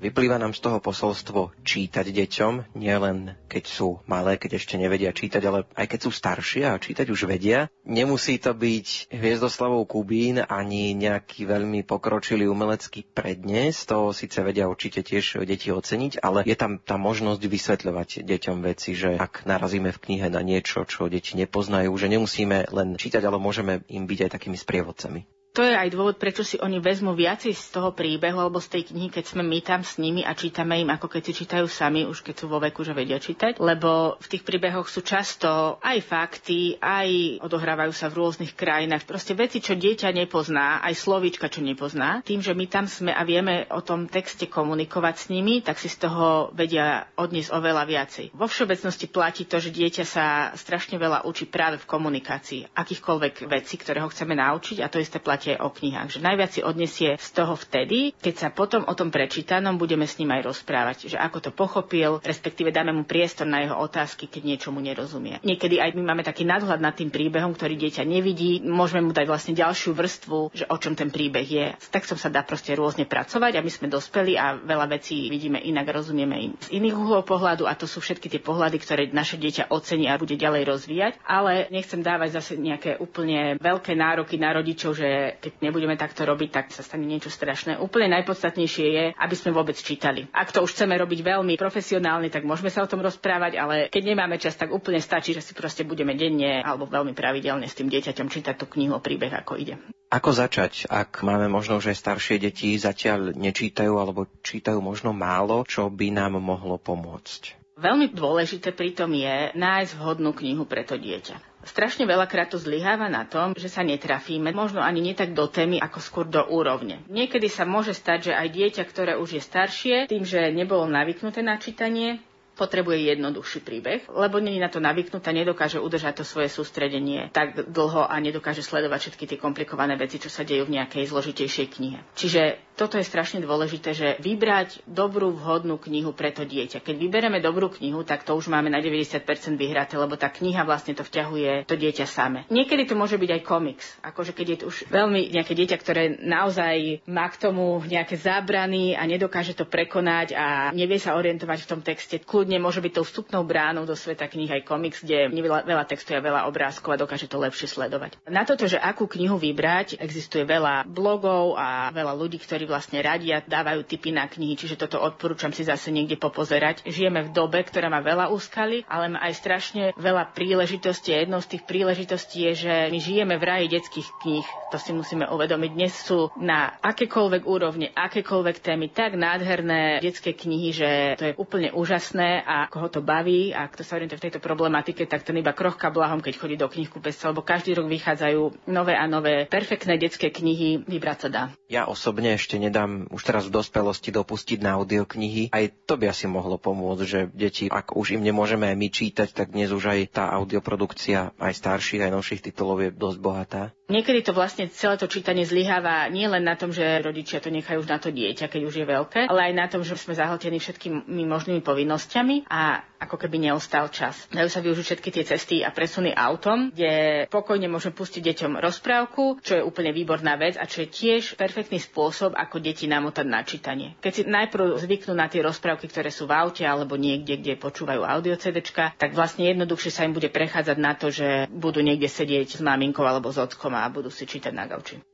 Vyplýva 0.02 0.42
nám 0.42 0.58
z 0.58 0.66
toho 0.66 0.82
posolstvo 0.82 1.54
čítať 1.62 2.10
deťom, 2.10 2.74
nielen 2.74 3.38
keď 3.46 3.64
sú 3.70 4.02
malé, 4.10 4.42
keď 4.42 4.58
ešte 4.58 4.74
nevedia 4.82 5.14
čítať, 5.14 5.38
ale 5.46 5.70
aj 5.78 5.86
keď 5.94 6.00
sú 6.02 6.10
staršie 6.10 6.66
a 6.66 6.82
čítať 6.82 7.06
už 7.14 7.30
vedia. 7.30 7.70
Nemusí 7.86 8.42
to 8.42 8.58
byť 8.58 9.14
Hviezdoslavou 9.14 9.86
Kubín 9.86 10.42
ani 10.42 10.98
nejaký 10.98 11.46
veľmi 11.46 11.86
pokročilý 11.86 12.50
umelecký 12.50 13.06
prednes, 13.14 13.86
to 13.86 14.10
síce 14.10 14.42
vedia 14.42 14.66
určite 14.66 15.06
tiež 15.06 15.46
deti 15.46 15.70
oceniť, 15.70 16.18
ale 16.26 16.50
je 16.50 16.58
tam 16.58 16.82
tá 16.82 16.98
možnosť 16.98 17.46
vysvetľovať 17.46 18.26
deťom 18.26 18.58
veci, 18.66 18.98
že 18.98 19.22
ak 19.22 19.46
narazíme 19.46 19.94
v 19.94 20.02
knihe 20.02 20.34
na 20.34 20.42
niečo, 20.42 20.82
čo 20.90 21.14
deti 21.14 21.38
nepoznajú, 21.38 21.94
že 21.94 22.10
nemusíme 22.10 22.74
len 22.74 22.98
čítať, 22.98 23.22
ale 23.22 23.38
môžeme 23.38 23.86
im 23.86 24.10
byť 24.10 24.20
aj 24.26 24.34
takými 24.34 24.58
sprievodcami 24.58 25.40
to 25.52 25.68
je 25.68 25.76
aj 25.76 25.92
dôvod, 25.92 26.16
prečo 26.16 26.48
si 26.48 26.56
oni 26.56 26.80
vezmú 26.80 27.12
viacej 27.12 27.52
z 27.52 27.66
toho 27.76 27.92
príbehu 27.92 28.40
alebo 28.40 28.64
z 28.64 28.72
tej 28.72 28.84
knihy, 28.96 29.12
keď 29.12 29.36
sme 29.36 29.44
my 29.44 29.60
tam 29.60 29.84
s 29.84 30.00
nimi 30.00 30.24
a 30.24 30.32
čítame 30.32 30.80
im, 30.80 30.88
ako 30.88 31.12
keď 31.12 31.22
si 31.28 31.44
čítajú 31.44 31.68
sami, 31.68 32.08
už 32.08 32.24
keď 32.24 32.36
sú 32.40 32.46
vo 32.48 32.64
veku, 32.64 32.88
že 32.88 32.96
vedia 32.96 33.20
čítať. 33.20 33.60
Lebo 33.60 34.16
v 34.16 34.28
tých 34.32 34.48
príbehoch 34.48 34.88
sú 34.88 35.04
často 35.04 35.76
aj 35.84 36.00
fakty, 36.08 36.80
aj 36.80 37.44
odohrávajú 37.44 37.92
sa 37.92 38.08
v 38.08 38.24
rôznych 38.24 38.56
krajinách. 38.56 39.04
Proste 39.04 39.36
veci, 39.36 39.60
čo 39.60 39.76
dieťa 39.76 40.16
nepozná, 40.16 40.80
aj 40.88 40.96
slovíčka, 40.96 41.52
čo 41.52 41.60
nepozná. 41.60 42.24
Tým, 42.24 42.40
že 42.40 42.56
my 42.56 42.66
tam 42.72 42.88
sme 42.88 43.12
a 43.12 43.20
vieme 43.28 43.68
o 43.76 43.84
tom 43.84 44.08
texte 44.08 44.48
komunikovať 44.48 45.16
s 45.20 45.26
nimi, 45.28 45.60
tak 45.60 45.76
si 45.84 45.92
z 45.92 46.08
toho 46.08 46.56
vedia 46.56 47.12
odniesť 47.20 47.52
oveľa 47.52 47.84
viacej. 47.92 48.26
Vo 48.40 48.48
všeobecnosti 48.48 49.12
platí 49.12 49.44
to, 49.44 49.60
že 49.60 49.76
dieťa 49.76 50.06
sa 50.08 50.26
strašne 50.56 50.96
veľa 50.96 51.28
učí 51.28 51.44
práve 51.44 51.76
v 51.76 51.90
komunikácii 51.92 52.72
akýchkoľvek 52.72 53.52
vecí, 53.52 53.76
ktoré 53.76 54.00
ho 54.00 54.08
chceme 54.08 54.32
naučiť 54.40 54.80
a 54.80 54.88
to 54.88 55.04
isté 55.04 55.20
platí 55.20 55.40
podstate 55.41 55.58
o 55.58 55.73
knihách. 55.73 56.10
Že 56.13 56.19
najviac 56.21 56.51
si 56.54 56.62
odnesie 56.62 57.12
z 57.17 57.30
toho 57.34 57.58
vtedy, 57.58 58.13
keď 58.13 58.36
sa 58.38 58.49
potom 58.54 58.86
o 58.86 58.93
tom 58.93 59.10
prečítanom 59.10 59.82
budeme 59.82 60.06
s 60.06 60.21
ním 60.21 60.30
aj 60.38 60.54
rozprávať. 60.54 61.10
Že 61.10 61.17
ako 61.17 61.38
to 61.41 61.49
pochopil, 61.49 62.21
respektíve 62.21 62.69
dáme 62.69 62.93
mu 62.93 63.01
priestor 63.10 63.49
na 63.49 63.65
jeho 63.65 63.73
otázky, 63.82 64.30
keď 64.30 64.41
niečomu 64.45 64.77
nerozumie. 64.77 65.41
Niekedy 65.41 65.82
aj 65.82 65.97
my 65.97 66.13
máme 66.13 66.21
taký 66.21 66.45
nadhľad 66.45 66.77
nad 66.77 66.93
tým 66.93 67.10
príbehom, 67.10 67.58
ktorý 67.58 67.73
dieťa 67.73 68.06
nevidí. 68.06 68.62
Môžeme 68.62 69.10
mu 69.10 69.12
dať 69.17 69.25
vlastne 69.25 69.58
ďalšiu 69.58 69.97
vrstvu, 69.97 70.54
že 70.54 70.69
o 70.69 70.77
čom 70.77 70.93
ten 70.93 71.10
príbeh 71.10 71.47
je. 71.47 71.65
S 71.82 71.89
textom 71.89 72.21
sa 72.21 72.30
dá 72.30 72.45
proste 72.45 72.77
rôzne 72.77 73.10
pracovať 73.10 73.58
a 73.58 73.65
my 73.65 73.71
sme 73.73 73.89
dospeli 73.89 74.38
a 74.38 74.62
veľa 74.62 74.93
vecí 74.93 75.25
vidíme 75.25 75.58
inak, 75.58 75.89
rozumieme 75.89 76.38
im 76.38 76.54
z 76.62 76.77
iných 76.77 76.93
uhlov 76.93 77.25
pohľadu 77.25 77.65
a 77.65 77.73
to 77.73 77.89
sú 77.89 77.97
všetky 77.97 78.30
tie 78.30 78.41
pohľady, 78.43 78.77
ktoré 78.77 79.10
naše 79.10 79.41
dieťa 79.41 79.73
ocení 79.73 80.06
a 80.06 80.21
bude 80.21 80.38
ďalej 80.38 80.69
rozvíjať. 80.69 81.13
Ale 81.25 81.65
nechcem 81.73 82.06
dávať 82.06 82.38
zase 82.38 82.54
nejaké 82.60 83.01
úplne 83.01 83.58
veľké 83.58 83.97
nároky 83.97 84.38
na 84.38 84.54
rodičov, 84.54 84.93
že 84.93 85.31
keď 85.39 85.63
nebudeme 85.63 85.96
takto 85.96 86.28
robiť, 86.28 86.50
tak 86.52 86.65
sa 86.74 86.84
stane 86.84 87.08
niečo 87.08 87.32
strašné. 87.32 87.80
Úplne 87.80 88.20
najpodstatnejšie 88.20 88.88
je, 88.91 89.06
aby 89.15 89.36
sme 89.38 89.56
vôbec 89.56 89.78
čítali. 89.78 90.28
Ak 90.36 90.52
to 90.52 90.65
už 90.65 90.76
chceme 90.76 90.98
robiť 90.98 91.20
veľmi 91.22 91.56
profesionálne, 91.56 92.28
tak 92.28 92.44
môžeme 92.44 92.74
sa 92.74 92.84
o 92.84 92.89
tom 92.91 93.00
rozprávať, 93.00 93.56
ale 93.56 93.76
keď 93.88 94.04
nemáme 94.12 94.36
čas, 94.41 94.58
tak 94.58 94.74
úplne 94.74 95.00
stačí, 95.00 95.32
že 95.32 95.46
si 95.46 95.54
proste 95.56 95.88
budeme 95.88 96.17
denne 96.17 96.60
alebo 96.60 96.89
veľmi 96.89 97.15
pravidelne 97.15 97.70
s 97.70 97.78
tým 97.78 97.88
dieťaťom 97.88 98.28
čítať 98.28 98.56
tú 98.58 98.65
knihu 98.76 98.98
o 98.98 99.04
príbeh, 99.04 99.32
ako 99.32 99.56
ide. 99.56 99.78
Ako 100.12 100.36
začať, 100.36 100.91
ak 100.91 101.24
máme 101.24 101.48
možno, 101.48 101.80
že 101.80 101.96
staršie 101.96 102.36
deti 102.36 102.76
zatiaľ 102.76 103.32
nečítajú 103.32 103.96
alebo 103.96 104.28
čítajú 104.44 104.84
možno 104.84 105.15
málo, 105.15 105.63
čo 105.63 105.88
by 105.88 106.12
nám 106.12 106.36
mohlo 106.36 106.76
pomôcť? 106.76 107.62
Veľmi 107.80 108.12
dôležité 108.12 108.76
pritom 108.76 109.10
je 109.15 109.56
nájsť 109.56 109.91
vhodnú 109.96 110.36
knihu 110.36 110.67
pre 110.67 110.84
to 110.84 111.00
dieťa. 111.00 111.51
Strašne 111.62 112.10
veľakrát 112.10 112.50
to 112.50 112.58
zlyháva 112.58 113.06
na 113.06 113.21
tom, 113.24 113.54
že 113.54 113.69
sa 113.69 113.86
netrafíme, 113.86 114.50
možno 114.52 114.82
ani 114.82 114.97
nie 115.00 115.13
tak 115.13 115.38
do 115.38 115.45
témy, 115.45 115.78
ako 115.78 116.00
skôr 116.02 116.26
do 116.26 116.41
úrovne. 116.50 117.06
Niekedy 117.06 117.45
sa 117.47 117.69
môže 117.69 117.93
stať, 117.93 118.32
že 118.32 118.34
aj 118.34 118.47
dieťa, 118.50 118.84
ktoré 118.89 119.13
už 119.15 119.38
je 119.38 119.41
staršie, 119.41 119.95
tým, 120.10 120.26
že 120.26 120.50
nebolo 120.50 120.89
navyknuté 120.89 121.45
na 121.45 121.62
čítanie, 121.62 122.17
potrebuje 122.62 123.10
jednoduchší 123.10 123.65
príbeh, 123.65 124.06
lebo 124.13 124.38
není 124.38 124.62
na 124.62 124.69
to 124.69 124.78
navyknutá, 124.78 125.34
nedokáže 125.34 125.82
udržať 125.82 126.21
to 126.21 126.26
svoje 126.28 126.54
sústredenie 126.54 127.34
tak 127.34 127.58
dlho 127.65 128.06
a 128.06 128.13
nedokáže 128.21 128.62
sledovať 128.62 129.10
všetky 129.10 129.26
tie 129.26 129.38
komplikované 129.41 129.97
veci, 129.97 130.21
čo 130.21 130.30
sa 130.30 130.45
dejú 130.45 130.69
v 130.69 130.78
nejakej 130.78 131.10
zložitejšej 131.10 131.67
knihe. 131.74 132.00
Čiže 132.13 132.41
toto 132.76 132.97
je 132.97 133.06
strašne 133.06 133.45
dôležité, 133.45 133.93
že 133.93 134.08
vybrať 134.26 134.82
dobrú, 134.89 135.30
vhodnú 135.38 135.78
knihu 135.78 136.17
pre 136.17 136.34
to 136.34 136.50
dieťa. 136.50 136.82
Keď 136.82 136.95
vyberieme 136.97 137.38
dobrú 137.38 137.69
knihu, 137.78 138.02
tak 138.02 138.26
to 138.26 138.34
už 138.34 138.50
máme 138.50 138.74
na 138.74 138.82
90% 138.82 139.21
vyhraté, 139.54 140.02
lebo 140.02 140.17
tá 140.17 140.34
kniha 140.34 140.65
vlastne 140.65 140.97
to 140.97 141.06
vťahuje 141.06 141.69
to 141.69 141.78
dieťa 141.78 142.10
same. 142.10 142.41
Niekedy 142.50 142.89
to 142.89 142.97
môže 142.97 143.21
byť 143.21 143.30
aj 143.38 143.41
komiks, 143.45 143.86
akože 144.02 144.34
keď 144.34 144.45
je 144.50 144.58
to 144.58 144.65
už 144.74 144.78
veľmi 144.89 145.30
nejaké 145.30 145.54
dieťa, 145.54 145.78
ktoré 145.78 146.04
naozaj 146.26 147.06
má 147.06 147.30
k 147.30 147.38
tomu 147.38 147.86
nejaké 147.86 148.17
zábrany 148.17 148.97
a 148.97 149.06
nedokáže 149.06 149.54
to 149.54 149.69
prekonať 149.69 150.34
a 150.34 150.74
nevie 150.74 150.97
sa 150.97 151.13
orientovať 151.13 151.60
v 151.62 151.69
tom 151.69 151.82
texte. 151.86 152.17
Kľudne 152.17 152.51
môže 152.58 152.82
byť 152.82 152.92
tou 152.98 153.06
vstupnou 153.06 153.46
bránou 153.46 153.86
do 153.86 153.94
sveta 153.94 154.26
knih 154.26 154.60
aj 154.60 154.68
komiks, 154.68 155.06
kde 155.06 155.30
je 155.30 155.44
veľa, 155.46 155.86
textu 155.86 156.18
a 156.18 156.24
veľa 156.24 156.50
obrázkov 156.50 156.96
a 156.96 157.02
dokáže 157.02 157.30
to 157.30 157.38
lepšie 157.38 157.70
sledovať. 157.70 158.18
Na 158.28 158.44
toto, 158.44 158.66
že 158.66 158.82
akú 158.82 159.06
knihu 159.06 159.38
vybrať, 159.38 160.02
existuje 160.02 160.44
veľa 160.44 160.90
blogov 160.90 161.60
a 161.60 161.94
veľa 161.94 162.18
ľudí, 162.18 162.42
ktorí 162.42 162.66
vlastne 162.66 163.04
radia, 163.04 163.46
dávajú 163.46 163.86
tipy 163.86 164.16
na 164.16 164.26
knihy, 164.26 164.58
čiže 164.58 164.80
toto 164.80 164.98
odporúčam 164.98 165.54
si 165.54 165.68
zase 165.68 165.94
niekde 165.94 166.18
popozerať. 166.18 166.88
Žijeme 166.88 167.30
v 167.30 167.34
dobe, 167.36 167.62
ktorá 167.62 167.92
má 167.92 168.00
veľa 168.00 168.32
úskaly, 168.32 168.88
ale 168.88 169.12
má 169.12 169.20
aj 169.22 169.34
strašne 169.38 169.84
veľa 170.00 170.32
príležitostí. 170.32 171.14
Jednou 171.14 171.44
z 171.44 171.58
tých 171.58 171.64
príležitostí 171.68 172.50
je, 172.50 172.54
že 172.66 172.74
my 172.90 173.00
žijeme 173.04 173.36
v 173.36 173.44
raji 173.44 173.68
detských 173.68 174.10
kníh. 174.24 174.48
To 174.72 174.80
si 174.80 174.96
musíme 174.96 175.28
uvedomiť. 175.28 175.72
Dnes 175.76 175.94
sú 175.94 176.32
na 176.40 176.80
akékoľvek 176.80 177.44
úrovne, 177.44 177.92
akékoľvek 177.92 178.64
témy 178.64 178.88
tak 178.90 179.20
nádherné 179.20 180.00
detské 180.00 180.32
knihy, 180.32 180.70
že 180.72 180.90
to 181.20 181.24
je 181.28 181.34
úplne 181.36 181.76
úžasné 181.76 182.31
a 182.39 182.72
koho 182.72 182.88
to 182.88 183.04
baví 183.04 183.52
a 183.52 183.67
kto 183.67 183.84
sa 183.84 184.00
orientuje 184.00 184.22
v 184.22 184.26
tejto 184.32 184.39
problematike, 184.39 185.04
tak 185.04 185.28
ten 185.28 185.36
iba 185.36 185.52
krochka 185.52 185.91
blahom, 185.91 186.24
keď 186.24 186.34
chodí 186.39 186.56
do 186.56 186.72
knihkupectva, 186.72 187.36
lebo 187.36 187.44
každý 187.44 187.76
rok 187.76 187.91
vychádzajú 187.91 188.72
nové 188.72 188.96
a 188.96 189.04
nové 189.12 189.44
perfektné 189.52 190.00
detské 190.00 190.32
knihy, 190.32 190.88
vybrať 190.88 191.17
sa 191.28 191.30
dá. 191.30 191.44
Ja 191.67 191.89
osobne 191.91 192.39
ešte 192.39 192.56
nedám 192.56 193.12
už 193.12 193.22
teraz 193.28 193.44
v 193.50 193.56
dospelosti 193.60 194.15
dopustiť 194.15 194.63
na 194.63 194.80
audioknihy. 194.80 195.52
Aj 195.52 195.65
to 195.67 196.00
by 196.00 196.12
asi 196.13 196.32
mohlo 196.32 196.56
pomôcť, 196.56 197.04
že 197.04 197.20
deti, 197.34 197.67
ak 197.67 197.98
už 197.98 198.15
im 198.15 198.24
nemôžeme 198.24 198.72
my 198.72 198.88
čítať, 198.88 199.34
tak 199.36 199.52
dnes 199.52 199.74
už 199.74 199.91
aj 199.91 200.00
tá 200.15 200.24
audioprodukcia 200.32 201.36
aj 201.36 201.54
starších, 201.58 202.06
aj 202.06 202.13
novších 202.13 202.44
titulov 202.52 202.86
je 202.86 202.89
dosť 202.94 203.17
bohatá. 203.20 203.63
Niekedy 203.91 204.23
to 204.23 204.32
vlastne 204.32 204.71
celé 204.71 204.95
to 204.95 205.12
čítanie 205.12 205.43
zlyháva 205.43 206.08
nie 206.08 206.23
len 206.23 206.47
na 206.47 206.56
tom, 206.56 206.71
že 206.71 207.04
rodičia 207.04 207.43
to 207.43 207.51
nechajú 207.51 207.84
už 207.84 207.89
na 207.91 207.99
to 207.99 208.08
dieťa, 208.08 208.47
keď 208.47 208.62
už 208.63 208.75
je 208.80 208.86
veľké, 208.88 209.21
ale 209.27 209.51
aj 209.51 209.54
na 209.54 209.67
tom, 209.67 209.84
že 209.84 209.99
sme 209.99 210.15
zahltení 210.15 210.63
všetkými 210.63 211.27
možnými 211.27 211.60
povinnosťami 211.60 212.47
a 212.47 212.88
ako 213.02 213.18
keby 213.18 213.50
neostal 213.50 213.90
čas. 213.90 214.30
Dajú 214.30 214.46
sa 214.46 214.62
využiť 214.62 214.86
všetky 214.86 215.10
tie 215.10 215.24
cesty 215.26 215.56
a 215.66 215.74
presuny 215.74 216.14
autom, 216.14 216.70
kde 216.70 217.26
pokojne 217.34 217.66
môžeme 217.66 217.98
pustiť 217.98 218.22
deťom 218.22 218.62
rozprávku, 218.62 219.42
čo 219.42 219.58
je 219.58 219.66
úplne 219.66 219.90
výborná 219.90 220.38
vec 220.38 220.56
a 220.62 220.70
čo 220.70 220.86
je 220.86 220.94
tiež 220.94 221.34
perfektný 221.34 221.82
spôsob, 221.82 222.38
ako 222.38 222.62
deti 222.62 222.86
namotať 222.86 223.26
na 223.26 223.42
čítanie. 223.42 223.98
Keď 224.00 224.12
si 224.14 224.22
najprv 224.30 224.78
zvyknú 224.78 225.18
na 225.18 225.26
tie 225.26 225.42
rozprávky, 225.42 225.90
ktoré 225.90 226.14
sú 226.14 226.30
v 226.30 226.38
aute 226.38 226.62
alebo 226.62 226.94
niekde, 226.94 227.42
kde 227.42 227.58
počúvajú 227.58 228.06
audio 228.06 228.38
CDčka, 228.38 228.94
tak 228.96 229.18
vlastne 229.18 229.50
jednoduchšie 229.50 229.92
sa 229.92 230.06
im 230.06 230.14
bude 230.14 230.30
prechádzať 230.30 230.78
na 230.78 230.94
to, 230.94 231.10
že 231.10 231.50
budú 231.50 231.82
niekde 231.82 232.06
sedieť 232.06 232.58
s 232.58 232.62
maminkou 232.62 233.02
alebo 233.02 233.34
s 233.34 233.42
ockom 233.42 233.74
a 233.74 233.90
budú 233.90 234.14
si 234.14 234.30
čítať 234.30 234.54
na 234.54 234.70
gauči. 234.70 235.11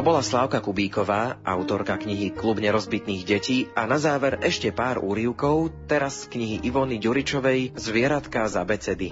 To 0.00 0.08
bola 0.08 0.24
Slávka 0.24 0.64
Kubíková, 0.64 1.44
autorka 1.44 2.00
knihy 2.00 2.32
Klub 2.32 2.56
nerozbitných 2.56 3.20
detí 3.20 3.68
a 3.76 3.84
na 3.84 4.00
záver 4.00 4.40
ešte 4.40 4.72
pár 4.72 4.96
úrivkov, 4.96 5.76
teraz 5.92 6.24
z 6.24 6.32
knihy 6.32 6.56
Ivony 6.64 6.96
Ďuričovej 6.96 7.76
Zvieratka 7.76 8.48
z 8.48 8.54
abecedy. 8.56 9.08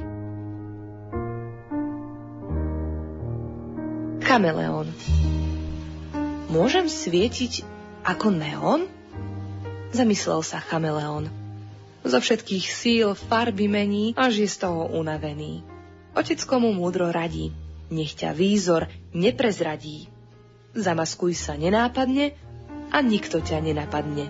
Kameleón 4.25 4.89
Môžem 6.49 6.89
svietiť 6.89 7.69
ako 8.09 8.33
neon? 8.33 8.89
Zamyslel 9.93 10.41
sa 10.41 10.57
chameleón. 10.57 11.29
Zo 12.01 12.17
všetkých 12.17 12.65
síl 12.65 13.13
farby 13.13 13.69
mení, 13.69 14.17
až 14.17 14.41
je 14.41 14.49
z 14.49 14.65
toho 14.65 14.89
unavený. 14.89 15.61
Otecko 16.17 16.65
mu 16.65 16.73
múdro 16.73 17.13
radí, 17.13 17.53
nech 17.93 18.17
ťa 18.17 18.33
výzor 18.33 18.89
neprezradí 19.13 20.17
zamaskuj 20.77 21.33
sa 21.37 21.55
nenápadne 21.57 22.37
a 22.89 22.99
nikto 23.05 23.41
ťa 23.45 23.61
nenapadne. 23.65 24.29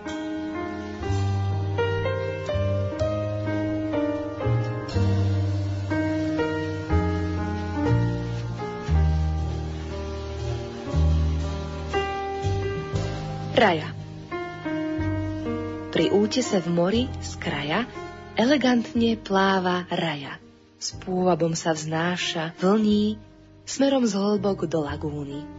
Raja 13.58 13.90
Pri 15.90 16.14
útese 16.14 16.62
v 16.62 16.68
mori 16.70 17.04
z 17.18 17.34
kraja 17.42 17.90
elegantne 18.38 19.18
pláva 19.18 19.82
raja. 19.90 20.38
S 20.78 20.94
pôvabom 21.02 21.58
sa 21.58 21.74
vznáša, 21.74 22.54
vlní, 22.62 23.18
smerom 23.66 24.06
z 24.06 24.14
hlbok 24.14 24.70
do 24.70 24.86
lagúny. 24.86 25.57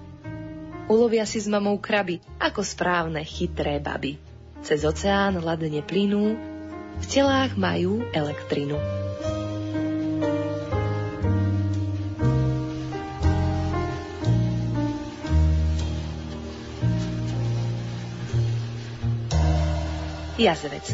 Ulovia 0.90 1.22
si 1.22 1.38
s 1.38 1.46
mamou 1.46 1.78
kraby, 1.78 2.18
ako 2.42 2.66
správne 2.66 3.22
chytré 3.22 3.78
baby. 3.78 4.18
Cez 4.66 4.82
oceán 4.82 5.38
ladne 5.38 5.86
plynú, 5.86 6.34
v 6.98 7.06
telách 7.06 7.54
majú 7.54 8.02
elektrinu. 8.10 8.74
Jazvec 20.42 20.90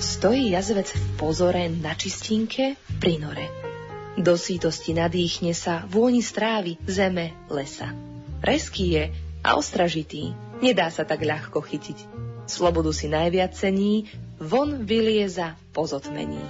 Stojí 0.00 0.56
jazvec 0.56 0.88
v 0.88 1.04
pozore 1.20 1.68
na 1.68 1.92
čistinke 1.92 2.80
pri 2.96 3.20
nore. 3.20 3.44
Do 4.16 4.40
sítosti 4.40 4.96
nadýchne 4.96 5.52
sa 5.52 5.84
vôni 5.84 6.24
strávy, 6.24 6.80
zeme, 6.88 7.36
lesa. 7.52 8.07
Reský 8.42 8.84
je 8.94 9.04
a 9.42 9.58
ostražitý, 9.58 10.34
nedá 10.62 10.90
sa 10.90 11.02
tak 11.02 11.22
ľahko 11.22 11.62
chytiť. 11.62 11.98
Slobodu 12.48 12.90
si 12.94 13.10
najviac 13.10 13.52
cení, 13.52 14.08
von 14.38 14.86
vylieza 14.86 15.58
pozotmení. 15.74 16.40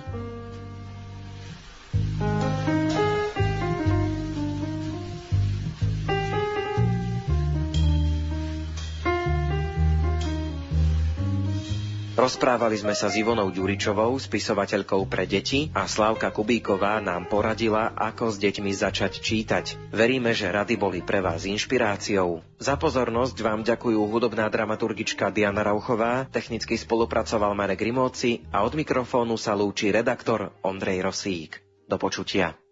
Rozprávali 12.28 12.76
sme 12.76 12.92
sa 12.92 13.08
s 13.08 13.16
Ivonou 13.16 13.48
Ďuričovou, 13.48 14.12
spisovateľkou 14.20 15.08
pre 15.08 15.24
deti 15.24 15.72
a 15.72 15.88
Slávka 15.88 16.28
Kubíková 16.28 17.00
nám 17.00 17.24
poradila, 17.24 17.96
ako 17.96 18.28
s 18.28 18.36
deťmi 18.36 18.68
začať 18.68 19.24
čítať. 19.24 19.88
Veríme, 19.96 20.36
že 20.36 20.52
rady 20.52 20.76
boli 20.76 21.00
pre 21.00 21.24
vás 21.24 21.48
inšpiráciou. 21.48 22.44
Za 22.60 22.76
pozornosť 22.76 23.32
vám 23.40 23.64
ďakujú 23.64 23.96
hudobná 24.12 24.44
dramaturgička 24.52 25.32
Diana 25.32 25.64
Rauchová, 25.64 26.28
technicky 26.28 26.76
spolupracoval 26.76 27.56
Marek 27.56 27.80
Rimóci 27.80 28.44
a 28.52 28.60
od 28.60 28.76
mikrofónu 28.76 29.40
sa 29.40 29.56
lúči 29.56 29.88
redaktor 29.88 30.52
Ondrej 30.60 31.08
Rosík. 31.08 31.64
Do 31.88 31.96
počutia. 31.96 32.67